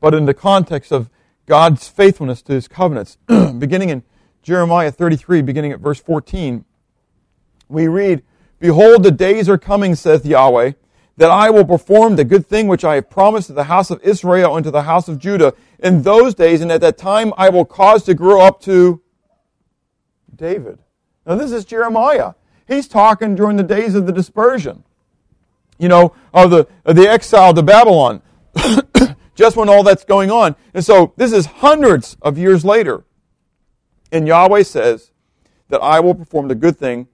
[0.00, 1.08] But in the context of
[1.46, 4.02] God's faithfulness to his covenants, beginning in
[4.44, 6.66] Jeremiah 33, beginning at verse 14,
[7.70, 8.22] we read,
[8.60, 10.72] Behold, the days are coming, saith Yahweh,
[11.16, 14.02] that I will perform the good thing which I have promised to the house of
[14.02, 17.48] Israel and to the house of Judah in those days, and at that time I
[17.48, 19.00] will cause to grow up to
[20.36, 20.78] David.
[21.24, 22.34] Now, this is Jeremiah.
[22.68, 24.84] He's talking during the days of the dispersion,
[25.78, 28.20] you know, of the, of the exile to Babylon,
[29.34, 30.54] just when all that's going on.
[30.74, 33.04] And so, this is hundreds of years later.
[34.14, 35.10] And Yahweh says
[35.70, 37.08] that I will perform the good thing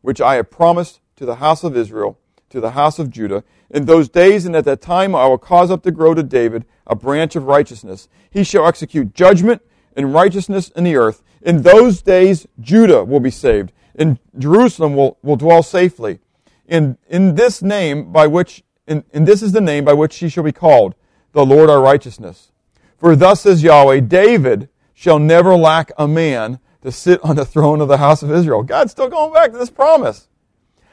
[0.00, 3.44] which I have promised to the house of Israel, to the house of Judah.
[3.68, 6.64] In those days and at that time I will cause up to grow to David
[6.86, 8.08] a branch of righteousness.
[8.30, 9.60] He shall execute judgment
[9.94, 11.22] and righteousness in the earth.
[11.42, 16.20] In those days, Judah will be saved, and Jerusalem will, will dwell safely.
[16.66, 20.30] In, in this name by which, in, and this is the name by which she
[20.30, 20.94] shall be called,
[21.32, 22.50] the Lord our righteousness.
[22.96, 27.82] For thus says Yahweh, David shall never lack a man to sit on the throne
[27.82, 28.62] of the house of Israel.
[28.62, 30.26] God's still going back to this promise.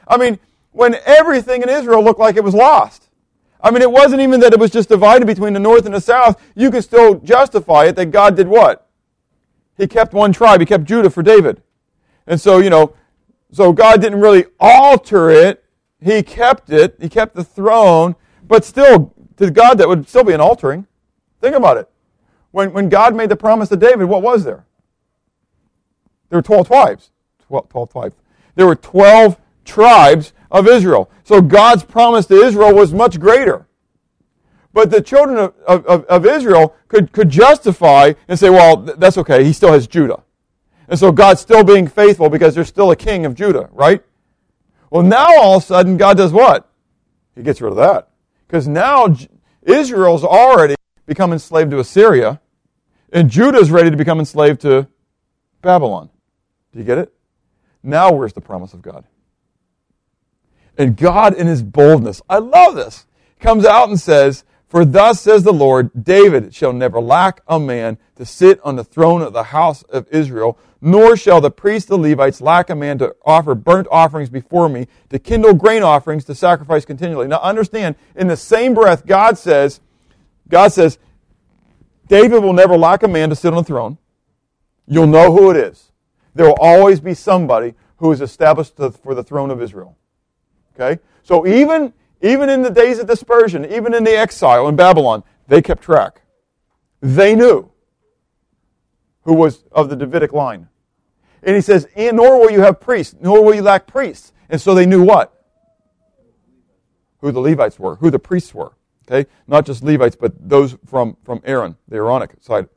[0.06, 0.38] I mean,
[0.72, 3.08] when everything in Israel looked like it was lost.
[3.62, 6.02] I mean, it wasn't even that it was just divided between the north and the
[6.02, 6.38] south.
[6.54, 8.86] You could still justify it that God did what?
[9.78, 10.60] He kept one tribe.
[10.60, 11.62] He kept Judah for David.
[12.26, 12.94] And so, you know,
[13.52, 15.64] so God didn't really alter it.
[15.98, 16.96] He kept it.
[17.00, 18.16] He kept the throne.
[18.46, 20.86] But still, to God, that would still be an altering.
[21.40, 21.88] Think about it.
[22.54, 24.64] When, when God made the promise to David, what was there?
[26.28, 27.10] There were 12 tribes.
[27.48, 28.14] 12, 12 tribes.
[28.54, 31.10] There were 12 tribes of Israel.
[31.24, 33.66] So God's promise to Israel was much greater.
[34.72, 39.42] But the children of, of, of Israel could, could justify and say, well, that's okay.
[39.42, 40.22] He still has Judah.
[40.86, 44.00] And so God's still being faithful because there's still a king of Judah, right?
[44.90, 46.70] Well, now all of a sudden, God does what?
[47.34, 48.10] He gets rid of that.
[48.46, 49.12] Because now
[49.64, 52.40] Israel's already become enslaved to Assyria,
[53.14, 54.88] and Judah's ready to become enslaved to
[55.62, 56.10] Babylon.
[56.72, 57.14] Do you get it?
[57.82, 59.04] Now, where's the promise of God?
[60.76, 63.06] And God, in his boldness, I love this,
[63.38, 67.98] comes out and says, For thus says the Lord, David shall never lack a man
[68.16, 71.96] to sit on the throne of the house of Israel, nor shall the priests, the
[71.96, 76.34] Levites, lack a man to offer burnt offerings before me, to kindle grain offerings, to
[76.34, 77.28] sacrifice continually.
[77.28, 79.80] Now understand, in the same breath, God says,
[80.48, 80.98] God says,
[82.06, 83.98] David will never lack a man to sit on the throne.
[84.86, 85.92] You'll know who it is.
[86.34, 89.96] There will always be somebody who is established for the throne of Israel.
[90.74, 91.00] Okay?
[91.22, 95.62] So even, even in the days of dispersion, even in the exile in Babylon, they
[95.62, 96.22] kept track.
[97.00, 97.70] They knew
[99.22, 100.68] who was of the Davidic line.
[101.42, 104.32] And he says, and nor will you have priests, nor will you lack priests.
[104.48, 105.30] And so they knew what?
[107.18, 108.72] Who the Levites were, who the priests were.
[109.08, 109.28] Okay?
[109.46, 112.68] Not just Levites, but those from, from Aaron, the Aaronic side.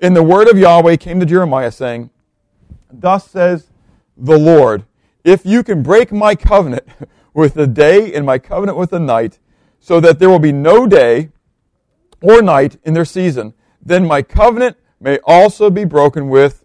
[0.00, 2.10] In the word of Yahweh came to Jeremiah, saying,
[2.90, 3.70] Thus says
[4.16, 4.84] the Lord,
[5.24, 6.86] if you can break my covenant
[7.34, 9.38] with the day and my covenant with the night,
[9.80, 11.30] so that there will be no day
[12.22, 16.64] or night in their season, then my covenant may also be broken with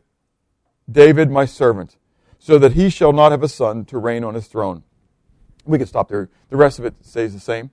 [0.90, 1.98] David my servant,
[2.40, 4.84] so that he shall not have a son to reign on his throne.
[5.66, 6.30] We can stop there.
[6.50, 7.72] The rest of it stays the same.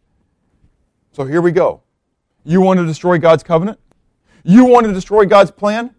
[1.12, 1.82] So here we go.
[2.44, 3.78] You want to destroy God's covenant?
[4.42, 5.94] You want to destroy God's plan?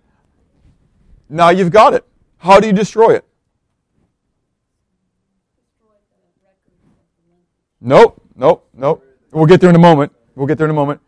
[1.29, 2.05] Now you've got it.
[2.37, 3.25] How do you destroy it?
[7.79, 9.03] Nope, nope, nope.
[9.31, 10.11] We'll get there in a moment.
[10.35, 11.01] We'll get there in a moment.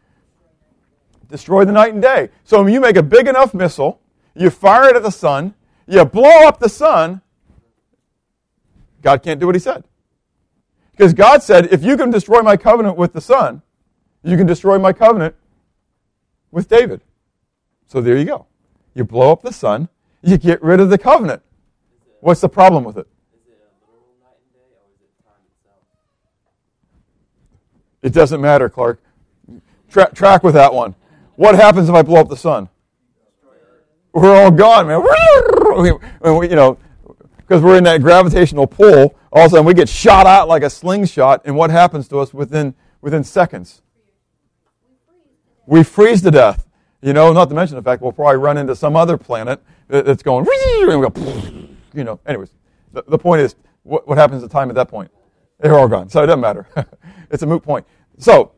[1.30, 2.30] Destroy the night and day.
[2.44, 4.00] So you make a big enough missile,
[4.36, 5.56] you fire it at the sun,
[5.88, 7.22] you blow up the sun,
[9.02, 9.84] God can't do what he said.
[10.92, 13.62] Because God said, if you can destroy my covenant with the sun,
[14.24, 15.36] you can destroy my covenant
[16.52, 17.02] with David.
[17.88, 18.48] So there you go.
[18.94, 19.90] You blow up the sun,
[20.22, 21.42] you get rid of the covenant.
[22.22, 23.08] What's the problem with it?
[28.02, 29.02] It doesn't matter, Clark.
[29.90, 30.96] Tra- track with that one.
[31.36, 32.70] What happens if I blow up the sun?
[34.12, 35.02] We're all gone, man.
[35.02, 36.78] We, you know,
[37.38, 39.16] because we're in that gravitational pull.
[39.32, 42.20] All of a sudden, we get shot out like a slingshot, and what happens to
[42.20, 43.83] us within within seconds?
[45.65, 46.67] We freeze to death.
[47.02, 50.23] You know, not to mention the fact we'll probably run into some other planet that's
[50.23, 52.19] going, and we go, you know.
[52.26, 52.56] Anyways,
[52.93, 55.12] the, the point is, what, what happens the time at that point?
[55.60, 56.10] They're all gone.
[56.10, 56.67] So it doesn't matter.
[57.30, 57.86] it's a moot point.
[58.17, 58.54] So,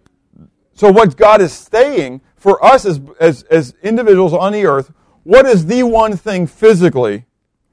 [0.74, 4.92] so what God is saying for us as, as, as individuals on the earth,
[5.24, 7.26] what is the one thing physically,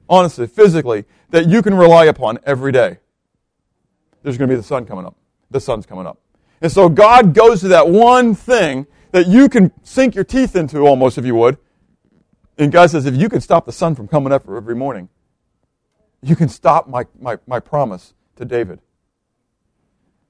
[0.09, 2.97] honestly, physically, that you can rely upon every day?
[4.23, 5.15] There's going to be the sun coming up.
[5.51, 6.17] The sun's coming up.
[6.61, 10.79] And so God goes to that one thing that you can sink your teeth into
[10.79, 11.57] almost, if you would.
[12.57, 15.07] And God says, if you can stop the sun from coming up every morning,
[16.21, 18.81] you can stop my, my, my promise to David.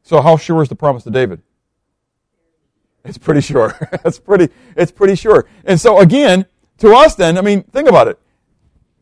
[0.04, 1.42] So how sure is the promise to David?
[3.06, 3.74] It's pretty sure.
[4.06, 5.48] it's pretty, it's pretty sure.
[5.64, 6.46] And so again,
[6.80, 8.20] to us then, I mean, think about it.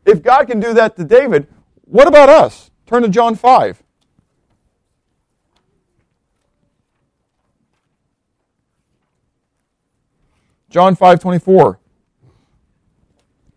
[0.06, 1.48] If God can do that to David,
[1.82, 2.70] what about us?
[2.86, 3.82] Turn to John 5.
[10.72, 11.78] John 5 24.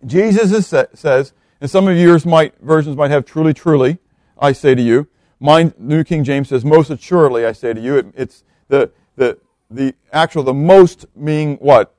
[0.05, 3.97] Jesus says, and some of yours might, versions might have truly, truly,
[4.37, 5.07] I say to you.
[5.39, 7.95] Mine, New King James says, most assuredly, I say to you.
[7.95, 9.39] It, it's the, the,
[9.71, 11.95] the actual, the most meaning what?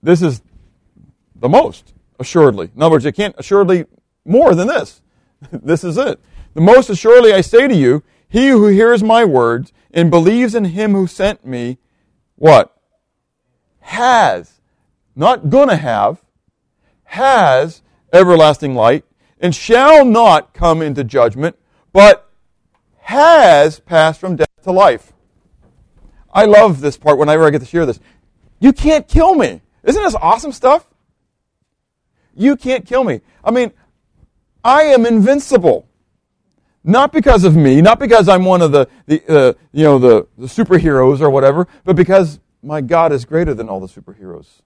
[0.00, 0.42] This is
[1.34, 2.70] the most, assuredly.
[2.74, 3.84] In other words, it can't assuredly
[4.24, 5.02] more than this.
[5.50, 6.20] this is it.
[6.54, 10.66] The most assuredly I say to you, he who hears my words and believes in
[10.66, 11.78] him who sent me,
[12.36, 12.79] what?
[13.80, 14.60] Has,
[15.16, 16.24] not gonna have,
[17.04, 19.04] has everlasting light
[19.40, 21.56] and shall not come into judgment,
[21.92, 22.30] but
[23.00, 25.12] has passed from death to life.
[26.32, 27.98] I love this part whenever I get to share this.
[28.60, 29.62] You can't kill me.
[29.82, 30.86] Isn't this awesome stuff?
[32.34, 33.22] You can't kill me.
[33.42, 33.72] I mean,
[34.62, 35.88] I am invincible.
[36.84, 40.26] Not because of me, not because I'm one of the, the uh, you know, the,
[40.38, 44.62] the superheroes or whatever, but because my God is greater than all the superheroes.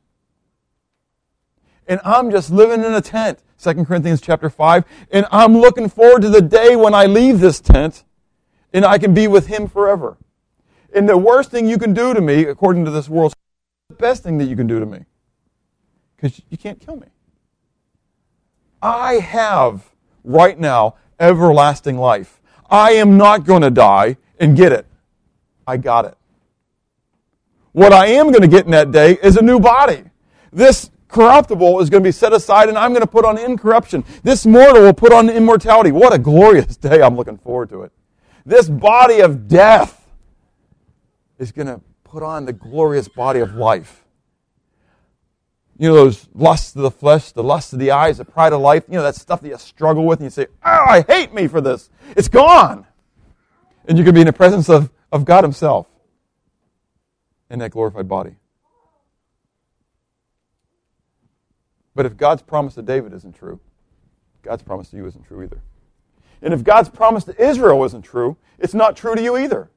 [1.87, 6.23] And I'm just living in a tent, 2 Corinthians chapter 5, and I'm looking forward
[6.23, 8.05] to the day when I leave this tent
[8.73, 10.17] and I can be with him forever.
[10.95, 13.35] And the worst thing you can do to me, according to this world,
[13.89, 15.05] the best thing that you can do to me.
[16.17, 17.09] Because you can't kill me.
[18.83, 19.91] I have,
[20.23, 22.41] right now, everlasting life.
[22.71, 24.87] I am not going to die and get it.
[25.67, 26.17] I got it.
[27.75, 30.05] What I am going to get in that day is a new body.
[30.53, 34.05] This corruptible is going to be set aside and I'm going to put on incorruption.
[34.23, 35.91] This mortal will put on immortality.
[35.91, 37.03] What a glorious day.
[37.03, 37.93] I'm looking forward to it.
[38.47, 40.09] This body of death
[41.41, 44.05] is going to put on the glorious body of life.
[45.77, 48.61] You know, those lusts of the flesh, the lusts of the eyes, the pride of
[48.61, 51.35] life, you know, that stuff that you struggle with and you say, oh, I hate
[51.35, 51.91] me for this.
[52.17, 52.87] It's gone.
[53.87, 55.89] And you can be in the presence of, of God Himself
[57.55, 58.35] in that glorified body.
[61.95, 63.61] But if God's promise to David isn't true,
[64.43, 65.61] God's promise to you isn't true either.
[66.43, 69.71] And if God's promise to Israel isn't true, it's not true to you either.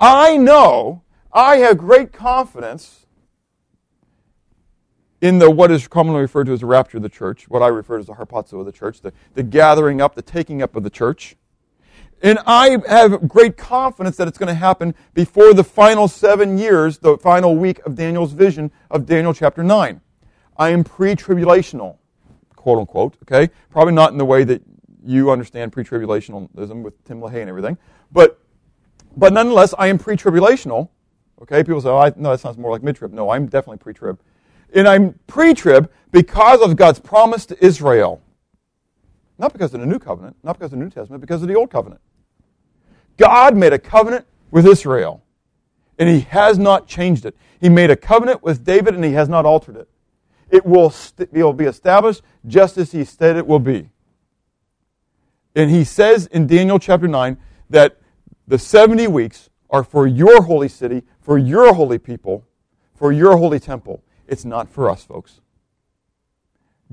[0.00, 3.06] I know, I have great confidence
[5.20, 7.68] in the what is commonly referred to as the rapture of the church, what I
[7.68, 10.74] refer to as the harpazo of the church, the, the gathering up, the taking up
[10.74, 11.36] of the church.
[12.22, 16.98] And I have great confidence that it's going to happen before the final seven years,
[16.98, 20.00] the final week of Daniel's vision of Daniel chapter 9.
[20.56, 21.96] I am pre-tribulational,
[22.54, 23.52] quote unquote, okay?
[23.70, 24.62] Probably not in the way that
[25.04, 27.76] you understand pre-tribulationalism with Tim LaHaye and everything.
[28.12, 28.38] But,
[29.16, 30.90] but nonetheless, I am pre-tribulational.
[31.42, 33.12] Okay, people say, oh, I, no, that sounds more like mid-trib.
[33.12, 34.20] No, I'm definitely pre-trib.
[34.72, 38.22] And I'm pre-trib because of God's promise to Israel.
[39.38, 41.56] Not because of the New Covenant, not because of the New Testament, because of the
[41.56, 42.00] Old Covenant.
[43.16, 45.22] God made a covenant with Israel,
[45.98, 47.36] and He has not changed it.
[47.60, 49.88] He made a covenant with David, and He has not altered it.
[50.50, 53.90] It will, st- it will be established just as He said it will be.
[55.54, 57.36] And he says in Daniel chapter 9
[57.70, 57.98] that
[58.46, 62.44] the 70 weeks are for your holy city, for your holy people,
[62.94, 64.02] for your holy temple.
[64.26, 65.40] It's not for us, folks.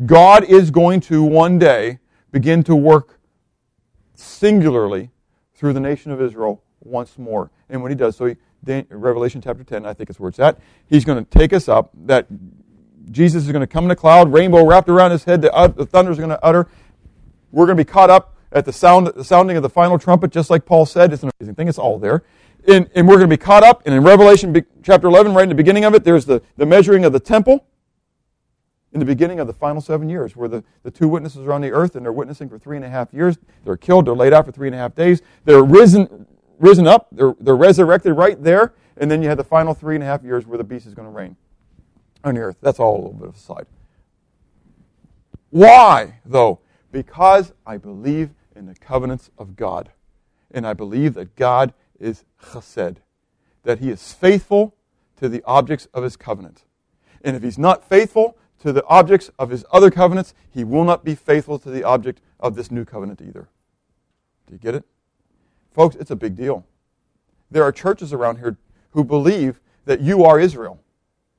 [0.06, 2.00] God is going to one day
[2.32, 3.20] begin to work
[4.16, 5.12] singularly
[5.60, 7.52] through the nation of Israel once more.
[7.70, 8.36] And when he does so, he,
[8.90, 10.58] Revelation chapter 10, I think is where it's at,
[10.88, 11.92] he's going to take us up.
[12.06, 12.28] That
[13.12, 15.68] Jesus is going to come in a cloud, rainbow wrapped around his head, the, uh,
[15.68, 16.70] the thunder is going to utter.
[17.52, 20.32] We're going to be caught up at the sound, the sounding of the final trumpet,
[20.32, 21.12] just like Paul said.
[21.12, 21.68] It's an amazing thing.
[21.68, 22.24] It's all there.
[22.66, 23.84] And, and we're going to be caught up.
[23.86, 27.04] And in Revelation chapter 11, right in the beginning of it, there's the, the measuring
[27.04, 27.66] of the temple
[28.94, 31.62] in the beginning of the final seven years, where the, the two witnesses are on
[31.62, 33.38] the earth and they're witnessing for three and a half years.
[33.64, 35.22] They're killed, they're laid out for three and a half days.
[35.46, 36.26] They're risen,
[36.58, 38.74] risen up, they're, they're resurrected right there.
[38.98, 40.94] And then you have the final three and a half years where the beast is
[40.94, 41.36] going to reign
[42.24, 42.58] on the earth.
[42.62, 43.66] That's all a little bit of a side.
[45.52, 46.60] Why, though?
[46.92, 49.92] Because I believe in the covenants of God.
[50.52, 52.98] And I believe that God is chesed,
[53.64, 54.76] that he is faithful
[55.18, 56.64] to the objects of his covenant.
[57.24, 61.04] And if he's not faithful to the objects of his other covenants, he will not
[61.04, 63.48] be faithful to the object of this new covenant either.
[64.48, 64.84] Do you get it?
[65.74, 66.66] Folks, it's a big deal.
[67.52, 68.58] There are churches around here
[68.92, 70.82] who believe that you are Israel.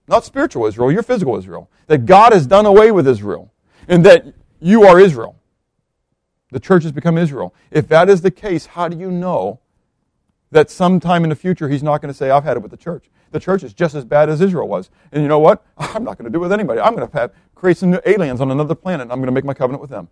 [0.08, 1.70] Not spiritual Israel, you're physical Israel.
[1.86, 3.52] That God has done away with Israel.
[3.86, 4.26] And that
[4.60, 5.36] you are Israel.
[6.50, 7.54] The church has become Israel.
[7.70, 9.60] If that is the case, how do you know
[10.50, 12.76] that sometime in the future he's not going to say, I've had it with the
[12.76, 13.08] church?
[13.30, 14.90] The church is just as bad as Israel was.
[15.12, 15.64] And you know what?
[15.78, 16.80] I'm not going to do it with anybody.
[16.80, 19.32] I'm going to have, create some new aliens on another planet, and I'm going to
[19.32, 20.08] make my covenant with them.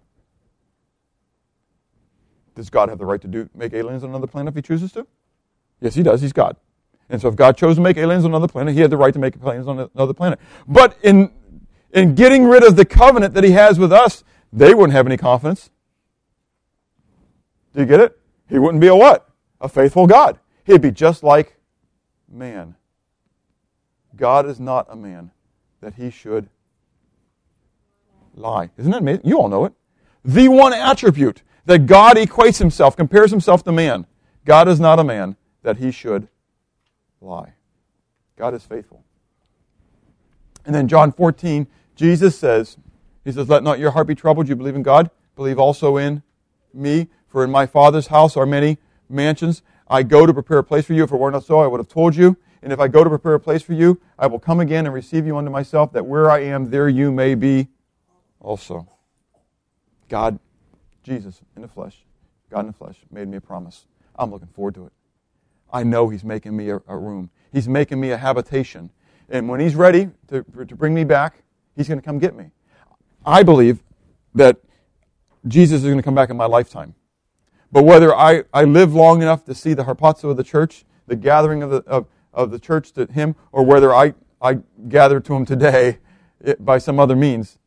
[2.55, 4.91] Does God have the right to do make aliens on another planet if he chooses
[4.93, 5.07] to?
[5.81, 6.21] Yes, he does.
[6.21, 6.57] He's God.
[7.09, 9.15] And so if God chose to make aliens on another planet, he had the right
[9.15, 10.41] to make aliens on another planet.
[10.67, 11.31] But in,
[11.93, 15.17] in getting rid of the covenant that he has with us, they wouldn't have any
[15.17, 15.71] confidence.
[17.75, 18.19] Do you get it?
[18.49, 19.31] He wouldn't be a what?
[19.61, 20.39] A faithful God.
[20.65, 21.57] He'd be just like
[22.31, 22.75] man.
[24.19, 25.31] God is not a man
[25.81, 26.49] that he should
[28.35, 28.71] lie.
[28.77, 29.23] Isn't that amazing?
[29.25, 29.73] You all know it.
[30.25, 34.07] The one attribute that God equates himself, compares himself to man.
[34.45, 36.29] God is not a man that he should
[37.21, 37.55] lie.
[38.37, 39.05] God is faithful.
[40.67, 42.77] And then John 14, Jesus says,
[43.25, 44.49] He says, Let not your heart be troubled.
[44.49, 46.23] You believe in God, believe also in
[46.75, 47.09] me.
[47.29, 49.63] For in my Father's house are many mansions.
[49.89, 51.05] I go to prepare a place for you.
[51.05, 52.37] If it were not so, I would have told you.
[52.63, 54.95] And if I go to prepare a place for you, I will come again and
[54.95, 57.69] receive you unto myself, that where I am, there you may be
[58.41, 58.89] also.
[60.09, 60.39] God,
[61.03, 62.05] Jesus in the flesh,
[62.51, 63.87] God in the flesh, made me a promise.
[64.17, 64.93] I'm looking forward to it.
[65.73, 68.91] I know He's making me a, a room, He's making me a habitation.
[69.29, 71.43] And when He's ready to, to bring me back,
[71.77, 72.51] He's going to come get me.
[73.25, 73.83] I believe
[74.35, 74.57] that
[75.47, 76.95] Jesus is going to come back in my lifetime.
[77.71, 81.17] But whether I, I live long enough to see the harpazo of the church, the
[81.17, 84.59] gathering of the, of, of the church to him, or whether I, I
[84.89, 85.99] gather to him today
[86.61, 87.59] by some other means,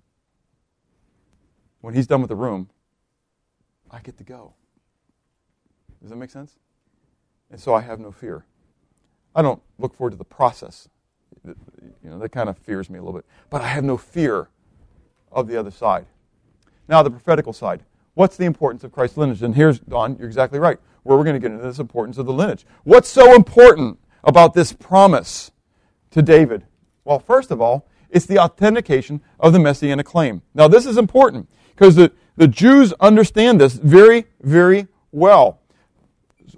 [1.81, 2.69] when he's done with the room,
[3.89, 4.53] I get to go.
[6.01, 6.57] Does that make sense?
[7.49, 8.45] And so I have no fear.
[9.35, 10.87] I don't look forward to the process.
[11.43, 11.55] You
[12.03, 13.25] know, that kind of fears me a little bit.
[13.49, 14.49] But I have no fear
[15.31, 16.05] of the other side.
[16.87, 17.83] Now, the prophetical side.
[18.13, 19.41] What's the importance of Christ's lineage?
[19.41, 20.77] And here's, Don, you're exactly right.
[21.03, 22.65] Where we're going to get into this importance of the lineage.
[22.83, 25.51] What's so important about this promise
[26.11, 26.63] to David?
[27.03, 30.41] Well, first of all, it's the authentication of the messianic claim.
[30.53, 35.59] Now, this is important because the, the Jews understand this very, very well.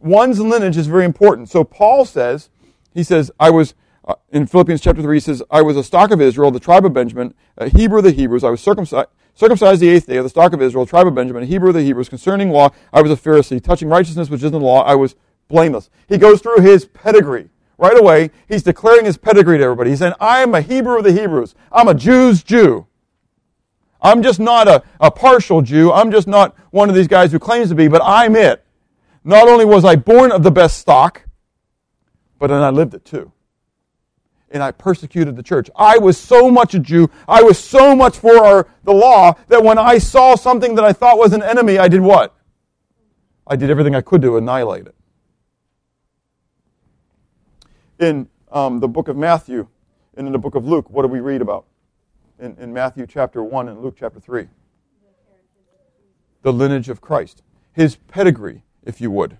[0.01, 1.49] One's lineage is very important.
[1.49, 2.49] So Paul says,
[2.93, 3.74] he says, I was,
[4.05, 6.86] uh, in Philippians chapter 3, he says, I was a stock of Israel, the tribe
[6.86, 8.43] of Benjamin, a Hebrew of the Hebrews.
[8.43, 11.43] I was circumcised, circumcised the eighth day of the stock of Israel, tribe of Benjamin,
[11.43, 12.09] a Hebrew of the Hebrews.
[12.09, 13.64] Concerning law, I was a Pharisee.
[13.64, 15.16] Touching righteousness, which is in the law, I was
[15.47, 15.89] blameless.
[16.09, 17.49] He goes through his pedigree.
[17.84, 19.89] Right away, he's declaring his pedigree to everybody.
[19.89, 21.53] He's saying, I am a Hebrew of the Hebrews.
[21.69, 22.88] I'm a Jew's Jew.
[24.01, 25.91] I'm just not a, a partial Jew.
[25.91, 28.63] I'm just not one of these guys who claims to be, but I'm it.
[29.25, 31.27] Not only was I born of the best stock,
[32.39, 33.34] but then I lived it too.
[34.49, 35.69] And I persecuted the church.
[35.75, 37.09] I was so much a Jew.
[37.27, 40.93] I was so much for our, the law that when I saw something that I
[40.93, 42.34] thought was an enemy, I did what?
[43.45, 44.95] I did everything I could to annihilate it
[48.04, 49.68] in um, the book of Matthew
[50.16, 51.66] and in the book of Luke, what do we read about?
[52.39, 54.47] In, in Matthew chapter 1 and Luke chapter 3.
[56.43, 57.41] The lineage of Christ.
[57.72, 59.38] His pedigree, if you would.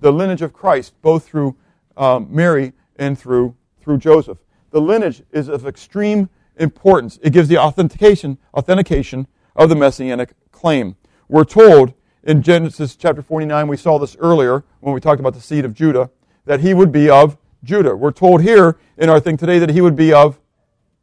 [0.00, 1.56] The lineage of Christ, both through
[1.96, 4.38] um, Mary and through, through Joseph.
[4.70, 7.18] The lineage is of extreme importance.
[7.22, 10.96] It gives the authentication, authentication of the messianic claim.
[11.28, 11.92] We're told
[12.24, 15.74] in Genesis chapter 49, we saw this earlier when we talked about the seed of
[15.74, 16.10] Judah,
[16.46, 17.96] that he would be of Judah.
[17.96, 20.38] We're told here in our thing today that he would be of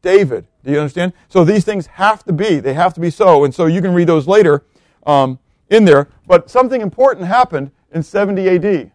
[0.01, 0.47] David.
[0.63, 1.13] Do you understand?
[1.27, 2.59] So these things have to be.
[2.59, 3.43] They have to be so.
[3.43, 4.63] And so you can read those later
[5.05, 5.39] um,
[5.69, 6.09] in there.
[6.27, 8.91] But something important happened in 70 AD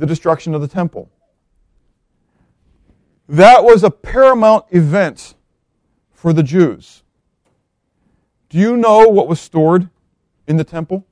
[0.00, 1.10] the destruction of the temple.
[3.28, 5.34] That was a paramount event
[6.10, 7.04] for the Jews.
[8.48, 9.88] Do you know what was stored
[10.48, 11.06] in the temple?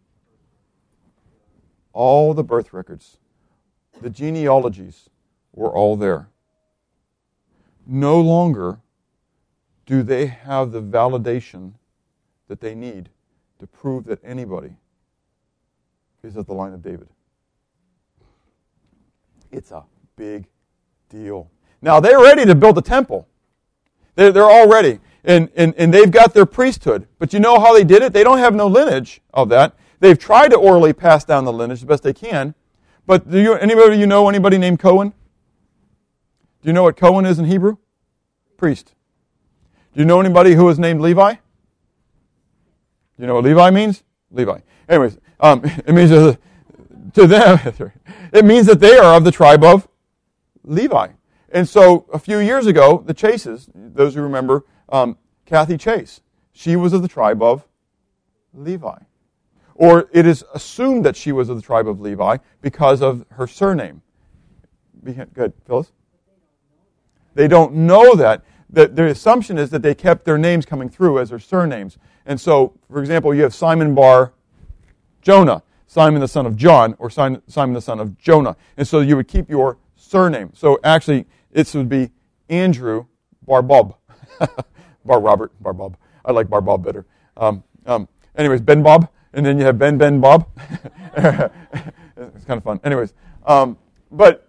[1.93, 3.19] All the birth records,
[4.01, 5.09] the genealogies
[5.53, 6.29] were all there.
[7.87, 8.81] No longer
[9.87, 11.73] do they have the validation
[12.49, 13.09] that they need
[13.59, 14.77] to prove that anybody
[16.23, 17.09] is of the line of David.
[19.51, 19.85] It's a
[20.17, 20.47] big
[21.09, 21.51] deal.
[21.81, 23.29] Now, they're ready to build a temple.
[24.15, 25.01] They're, they're all ready.
[25.25, 27.07] And, and, and they've got their priesthood.
[27.19, 28.13] But you know how they did it?
[28.13, 29.75] They don't have no lineage of that.
[30.01, 32.55] They've tried to orally pass down the lineage the best they can.
[33.09, 35.15] But do you, anybody you know anybody named Cohen?
[36.61, 37.79] Do you know what Cohen is in Hebrew?
[38.59, 38.95] Priest.
[39.95, 41.33] Do you know anybody who is named Levi?
[41.33, 41.39] Do
[43.19, 44.05] you know what Levi means?
[44.31, 44.59] Levi.
[44.91, 46.37] Anyways, um, it means uh,
[47.15, 47.59] to them,
[48.35, 49.89] it means that they are of the tribe of
[50.63, 51.09] Levi.
[51.49, 56.21] And so a few years ago, the Chases, those who remember um, Kathy Chase,
[56.53, 57.67] she was of the tribe of
[58.53, 58.99] Levi.
[59.79, 63.47] Or it is assumed that she was of the tribe of Levi because of her
[63.47, 64.03] surname.
[65.05, 65.93] Good, Phyllis?
[67.35, 68.43] They don't know that.
[68.69, 71.97] The, the assumption is that they kept their names coming through as their surnames.
[72.27, 74.33] And so, for example, you have Simon Bar
[75.23, 78.57] Jonah, Simon the son of John, or Simon the son of Jonah.
[78.77, 80.51] And so you would keep your surname.
[80.55, 82.11] So actually, it would be
[82.49, 83.07] Andrew
[83.47, 83.95] Barbob.
[85.05, 85.97] Bar Robert, Bar Bob.
[86.25, 87.07] I like Bar Bob better.
[87.37, 90.49] Um, um, anyways, Ben Bob, and then you have Ben Ben Bob.
[91.17, 92.81] it's kind of fun.
[92.85, 93.15] Anyways,
[93.47, 93.77] um,
[94.11, 94.49] but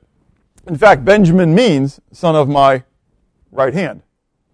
[0.68, 2.84] in fact, Benjamin means son of my
[3.52, 4.02] right hand.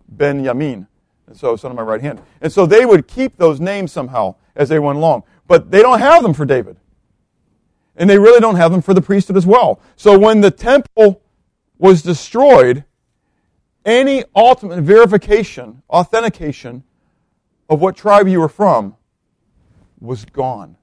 [0.08, 0.88] Ben Yamin.
[1.28, 2.22] And so, son of my right hand.
[2.42, 5.24] And so they would keep those names somehow as they went along.
[5.48, 6.78] But they don't have them for David.
[7.96, 9.80] And they really don't have them for the priesthood as well.
[9.96, 11.22] So when the temple
[11.78, 12.84] was destroyed,
[13.86, 16.84] any ultimate verification, authentication
[17.70, 18.96] of what tribe you were from
[20.06, 20.78] was gone.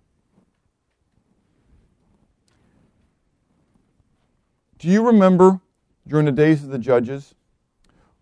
[4.78, 5.60] Do you remember
[6.08, 7.34] during the days of the judges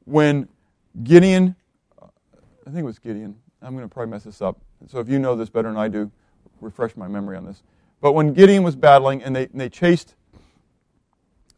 [0.04, 0.48] when
[1.02, 1.56] Gideon,
[2.02, 4.58] I think it was Gideon, I'm going to probably mess this up.
[4.86, 6.10] So if you know this better than I do,
[6.60, 7.62] refresh my memory on this.
[8.00, 10.14] But when Gideon was battling and they, and they chased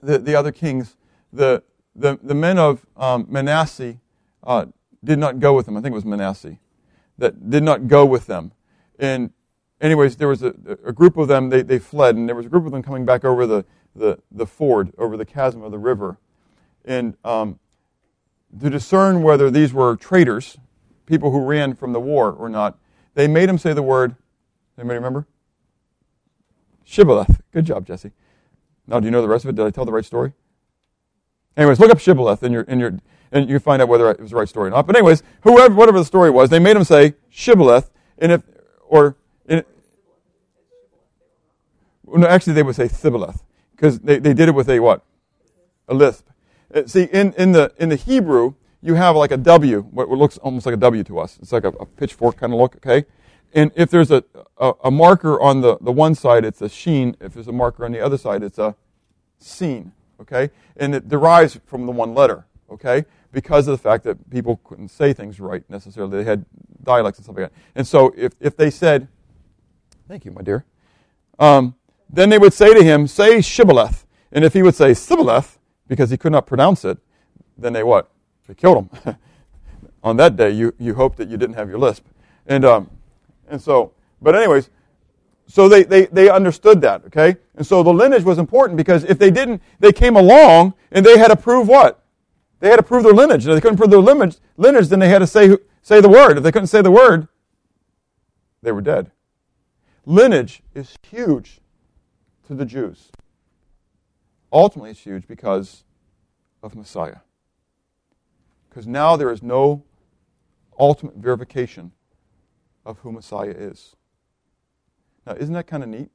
[0.01, 0.97] the, the other kings,
[1.33, 1.63] the,
[1.95, 3.99] the, the men of um, Manasseh
[4.45, 4.67] uh,
[5.03, 5.77] did not go with them.
[5.77, 6.59] I think it was Manasseh
[7.19, 8.53] that did not go with them.
[9.03, 9.33] And
[9.81, 12.49] anyways, there was a, a group of them, they, they fled, and there was a
[12.49, 13.65] group of them coming back over the,
[13.97, 16.19] the, the ford, over the chasm of the river.
[16.85, 17.59] And um,
[18.61, 20.57] to discern whether these were traitors,
[21.05, 22.79] people who ran from the war or not,
[23.15, 24.15] they made them say the word,
[24.79, 25.27] anybody remember?
[26.85, 27.41] Shibboleth.
[27.53, 28.13] Good job, Jesse.
[28.87, 29.57] Now, do you know the rest of it?
[29.57, 30.33] Did I tell the right story?
[31.57, 32.99] Anyways, look up Shibboleth in your, in your,
[33.33, 34.87] and you find out whether it was the right story or not.
[34.87, 38.43] But anyways, whoever, whatever the story was, they made him say Shibboleth, and if,
[38.93, 39.17] or,
[39.47, 39.65] in,
[42.07, 43.43] no, actually they would say Sibboleth,
[43.75, 45.03] because they, they did it with a what?
[45.89, 46.29] A lisp.
[46.75, 50.39] Uh, see, in, in the, in the Hebrew, you have like a W, what looks
[50.39, 51.39] almost like a W to us.
[51.41, 53.07] It's like a, a pitchfork kind of look, okay?
[53.55, 54.25] And if there's a,
[54.59, 57.17] a, a, marker on the, the one side, it's a sheen.
[57.21, 58.75] If there's a marker on the other side, it's a
[59.39, 60.51] seen okay?
[60.77, 63.05] And it derives from the one letter, okay?
[63.33, 66.19] Because of the fact that people couldn't say things right necessarily.
[66.19, 66.45] They had
[66.83, 67.59] dialects and stuff like that.
[67.75, 69.09] And so if, if they said,
[70.07, 70.65] thank you, my dear,
[71.39, 71.75] um,
[72.11, 74.05] then they would say to him, say Shibboleth.
[74.31, 75.59] And if he would say Sibboleth,
[75.89, 76.99] because he could not pronounce it,
[77.57, 78.11] then they what?
[78.47, 79.17] They killed him.
[80.03, 82.05] On that day, you, you hoped that you didn't have your lisp.
[82.47, 82.91] And, um,
[83.49, 84.69] and so, but anyways,
[85.47, 87.37] so they, they, they understood that, okay?
[87.57, 91.19] And so the lineage was important because if they didn't, they came along and they
[91.19, 92.02] had to prove what?
[92.63, 93.45] They had to prove their lineage.
[93.45, 96.37] If they couldn't prove their lineage, lineage then they had to say, say the word.
[96.37, 97.27] If they couldn't say the word,
[98.63, 99.11] they were dead.
[100.07, 101.61] Lineage is huge
[102.47, 103.11] to the Jews.
[104.53, 105.83] Ultimately, it's huge because
[106.63, 107.17] of Messiah.
[108.69, 109.83] Because now there is no
[110.79, 111.91] ultimate verification
[112.87, 113.97] of who Messiah is.
[115.27, 116.11] Now, isn't that kind of neat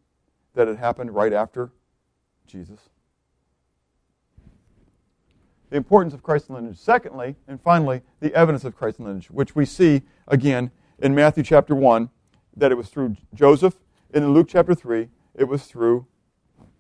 [0.53, 1.71] that it happened right after
[2.47, 2.79] Jesus?
[5.69, 6.77] The importance of Christ's lineage.
[6.77, 11.75] Secondly, and finally, the evidence of Christ's lineage, which we see again in Matthew chapter
[11.75, 12.09] 1,
[12.55, 13.75] that it was through Joseph,
[14.13, 16.07] and in Luke chapter 3, it was through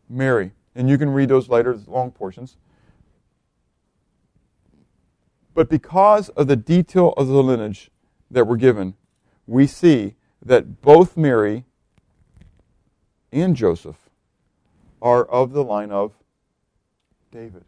[0.09, 0.53] Mary.
[0.73, 2.57] And you can read those later, long portions.
[5.53, 7.89] But because of the detail of the lineage
[8.29, 8.95] that we're given,
[9.47, 11.65] we see that both Mary
[13.31, 14.09] and Joseph
[15.01, 16.13] are of the line of
[17.31, 17.65] David.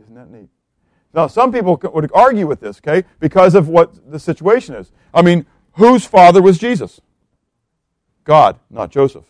[0.00, 0.48] Isn't that neat?
[1.12, 4.90] Now, some people would argue with this, okay, because of what the situation is.
[5.12, 7.00] I mean, whose father was Jesus?
[8.24, 9.24] God, not Joseph.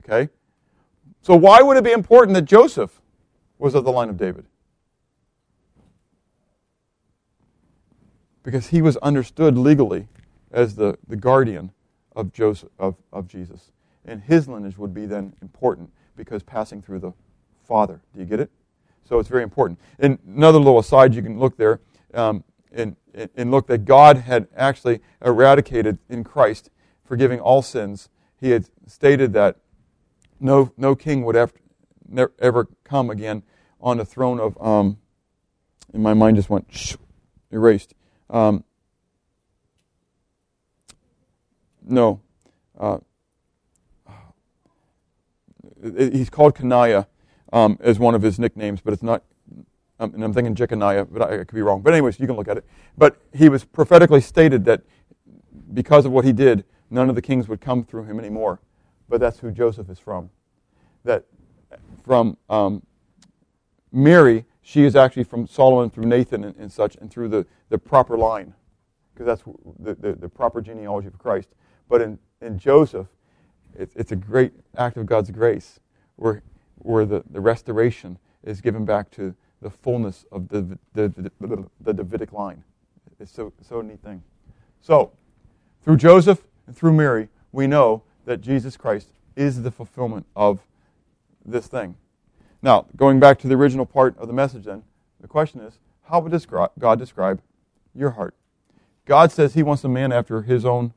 [0.00, 0.30] Okay?
[1.20, 3.00] So, why would it be important that Joseph
[3.58, 4.46] was of the line of David?
[8.42, 10.08] Because he was understood legally
[10.50, 11.72] as the, the guardian
[12.14, 13.70] of, Joseph, of, of Jesus.
[14.04, 17.12] And his lineage would be then important because passing through the
[17.66, 18.00] Father.
[18.12, 18.50] Do you get it?
[19.04, 19.78] So it's very important.
[19.98, 21.80] And another little aside, you can look there
[22.14, 22.42] um,
[22.72, 22.96] and,
[23.36, 26.70] and look that God had actually eradicated in Christ,
[27.04, 28.08] forgiving all sins.
[28.40, 29.56] He had stated that
[30.40, 31.52] no, no king would ever,
[32.08, 33.42] never, ever come again
[33.80, 34.98] on the throne of, um,
[35.92, 36.96] and my mind just went shh,
[37.50, 37.94] erased.
[38.30, 38.64] Um,
[41.86, 42.20] no.
[42.78, 42.98] Uh,
[45.82, 47.06] he's called Coniah
[47.52, 49.22] um, as one of his nicknames, but it's not.
[50.00, 51.80] Um, and I'm thinking Jeconiah, but I, I could be wrong.
[51.80, 52.64] But anyways, you can look at it.
[52.98, 54.82] But he was prophetically stated that
[55.72, 58.60] because of what he did, none of the kings would come through him anymore.
[59.08, 60.30] But that's who Joseph is from.
[61.04, 61.26] That
[62.04, 62.82] from um,
[63.92, 67.78] Mary, she is actually from Solomon through Nathan and, and such, and through the, the
[67.78, 68.54] proper line,
[69.12, 69.42] because that's
[69.78, 71.48] the, the, the, proper genealogy of Christ.
[71.88, 73.08] But in, in Joseph,
[73.78, 75.80] it's, it's a great act of God's grace
[76.16, 76.42] where,
[76.84, 81.08] where the, the restoration is given back to the fullness of the, the,
[81.40, 82.62] the, the Davidic line.
[83.18, 84.22] It's so, so neat thing.
[84.80, 85.12] So,
[85.82, 90.60] through Joseph and through Mary, we know that Jesus Christ is the fulfillment of
[91.44, 91.96] this thing.
[92.62, 94.82] Now, going back to the original part of the message, then,
[95.20, 96.46] the question is how would
[96.78, 97.40] God describe
[97.94, 98.34] your heart?
[99.06, 100.92] God says He wants a man after His own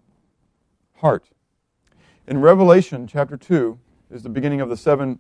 [0.98, 1.30] heart.
[2.28, 3.80] In Revelation chapter 2
[4.12, 5.20] is the beginning of the seven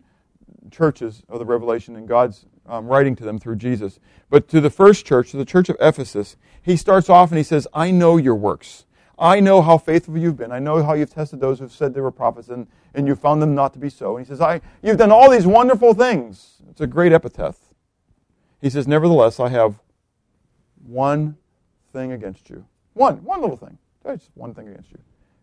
[0.71, 3.99] churches of the Revelation and God's um, writing to them through Jesus.
[4.29, 7.43] But to the first church, to the church of Ephesus, he starts off and he
[7.43, 8.85] says, I know your works.
[9.19, 10.51] I know how faithful you've been.
[10.51, 13.41] I know how you've tested those who've said they were prophets and, and you found
[13.41, 14.17] them not to be so.
[14.17, 16.61] And he says, I, You've done all these wonderful things.
[16.69, 17.55] It's a great epithet.
[18.61, 19.79] He says, Nevertheless, I have
[20.85, 21.37] one
[21.93, 22.65] thing against you.
[22.93, 23.77] One, one little thing.
[24.05, 24.99] Just one thing against you.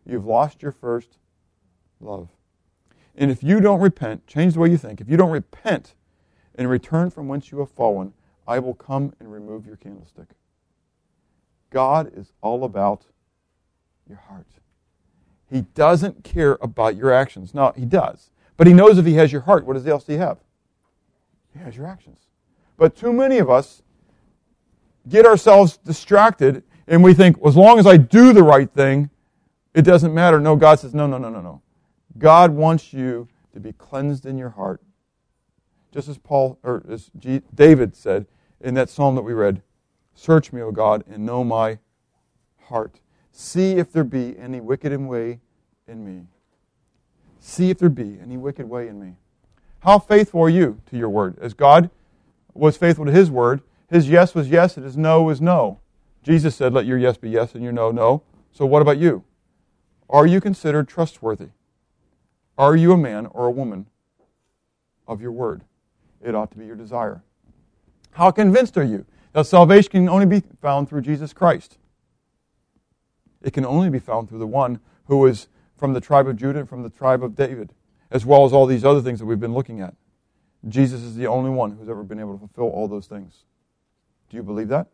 [0.06, 1.18] You've lost your first
[2.00, 2.28] love.
[3.16, 5.94] And if you don't repent, change the way you think, if you don't repent
[6.56, 8.12] and return from whence you have fallen,
[8.46, 10.28] I will come and remove your candlestick.
[11.70, 13.04] God is all about
[14.08, 14.46] your heart.
[15.50, 17.54] He doesn't care about your actions.
[17.54, 18.30] No, he does.
[18.56, 20.38] But he knows if he has your heart, what does else he have?
[21.52, 22.18] He has your actions.
[22.76, 23.82] But too many of us
[25.08, 29.10] get ourselves distracted and we think, well, as long as I do the right thing,
[29.74, 30.40] it doesn't matter.
[30.40, 31.62] No, God says, no, no, no, no, no.
[32.18, 34.82] God wants you to be cleansed in your heart.
[35.92, 37.10] Just as Paul or as
[37.54, 38.26] David said
[38.60, 39.62] in that psalm that we read,
[40.14, 41.78] "Search me, O God, and know my
[42.64, 43.00] heart.
[43.30, 45.40] See if there be any wicked way
[45.86, 46.26] in me.
[47.38, 49.16] See if there be any wicked way in me."
[49.80, 51.36] How faithful are you to your word?
[51.40, 51.90] As God
[52.54, 55.78] was faithful to his word, his yes was yes and his no was no.
[56.22, 58.22] Jesus said, Let your yes be yes and your no, no.
[58.50, 59.24] So what about you?
[60.08, 61.48] Are you considered trustworthy?
[62.56, 63.86] Are you a man or a woman
[65.06, 65.62] of your word?
[66.22, 67.22] It ought to be your desire.
[68.12, 71.78] How convinced are you that salvation can only be found through Jesus Christ?
[73.42, 76.60] It can only be found through the one who is from the tribe of Judah
[76.60, 77.72] and from the tribe of David,
[78.10, 79.94] as well as all these other things that we've been looking at.
[80.68, 83.44] Jesus is the only one who's ever been able to fulfill all those things.
[84.30, 84.86] Do you believe that?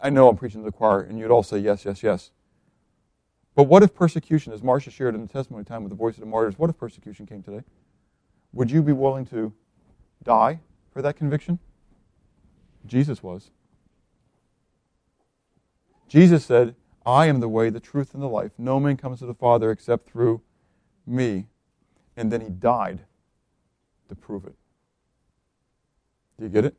[0.00, 2.30] I know I'm preaching to the choir, and you'd all say yes, yes, yes.
[3.54, 6.20] But what if persecution, as Marcia shared in the testimony time with the voice of
[6.20, 7.62] the martyrs, what if persecution came today?
[8.52, 9.52] Would you be willing to
[10.22, 10.60] die
[10.92, 11.58] for that conviction?
[12.86, 13.50] Jesus was.
[16.08, 16.74] Jesus said,
[17.06, 18.52] I am the way, the truth, and the life.
[18.58, 20.42] No man comes to the Father except through
[21.06, 21.46] me.
[22.16, 23.00] And then he died
[24.08, 24.54] to prove it.
[26.38, 26.74] Do you get it?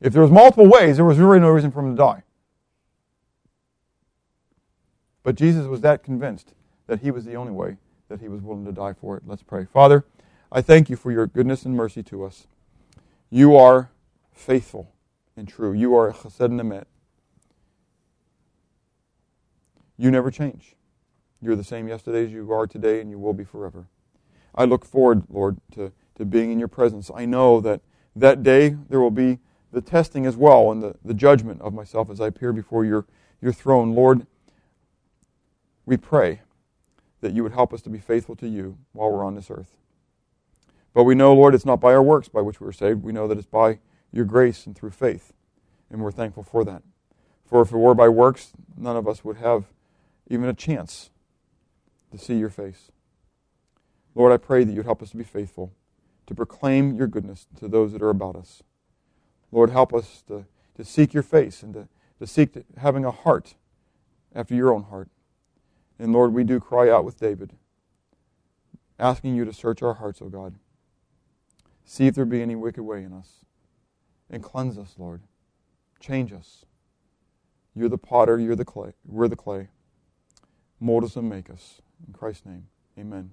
[0.00, 2.24] If there was multiple ways, there was really no reason for him to die.
[5.22, 6.54] But Jesus was that convinced
[6.86, 7.76] that he was the only way
[8.08, 9.22] that he was willing to die for it.
[9.26, 9.64] Let's pray.
[9.64, 10.04] Father,
[10.50, 12.46] I thank you for your goodness and mercy to us.
[13.30, 13.90] You are
[14.32, 14.92] faithful
[15.36, 15.72] and true.
[15.72, 16.84] You are chesed and emet.
[19.96, 20.76] You never change.
[21.40, 23.86] You're the same yesterday as you are today, and you will be forever.
[24.54, 27.10] I look forward, Lord, to, to being in your presence.
[27.14, 27.80] I know that
[28.14, 29.38] that day there will be
[29.72, 33.06] the testing as well and the, the judgment of myself as I appear before your,
[33.40, 33.94] your throne.
[33.94, 34.26] Lord,
[35.86, 36.40] we pray
[37.20, 39.76] that you would help us to be faithful to you while we're on this earth.
[40.94, 43.02] But we know, Lord, it's not by our works by which we are saved.
[43.02, 43.78] We know that it's by
[44.12, 45.32] your grace and through faith.
[45.90, 46.82] And we're thankful for that.
[47.44, 49.64] For if it were by works, none of us would have
[50.28, 51.10] even a chance
[52.10, 52.90] to see your face.
[54.14, 55.72] Lord, I pray that you'd help us to be faithful,
[56.26, 58.62] to proclaim your goodness to those that are about us.
[59.50, 63.10] Lord, help us to, to seek your face and to, to seek to, having a
[63.10, 63.54] heart
[64.34, 65.08] after your own heart.
[66.02, 67.52] And Lord, we do cry out with David,
[68.98, 70.56] asking you to search our hearts, O God.
[71.84, 73.44] See if there be any wicked way in us.
[74.28, 75.20] And cleanse us, Lord.
[76.00, 76.64] Change us.
[77.76, 78.94] You're the potter, you're the clay.
[79.06, 79.68] We're the clay.
[80.80, 81.80] Mold us and make us.
[82.04, 82.66] In Christ's name,
[82.98, 83.30] amen.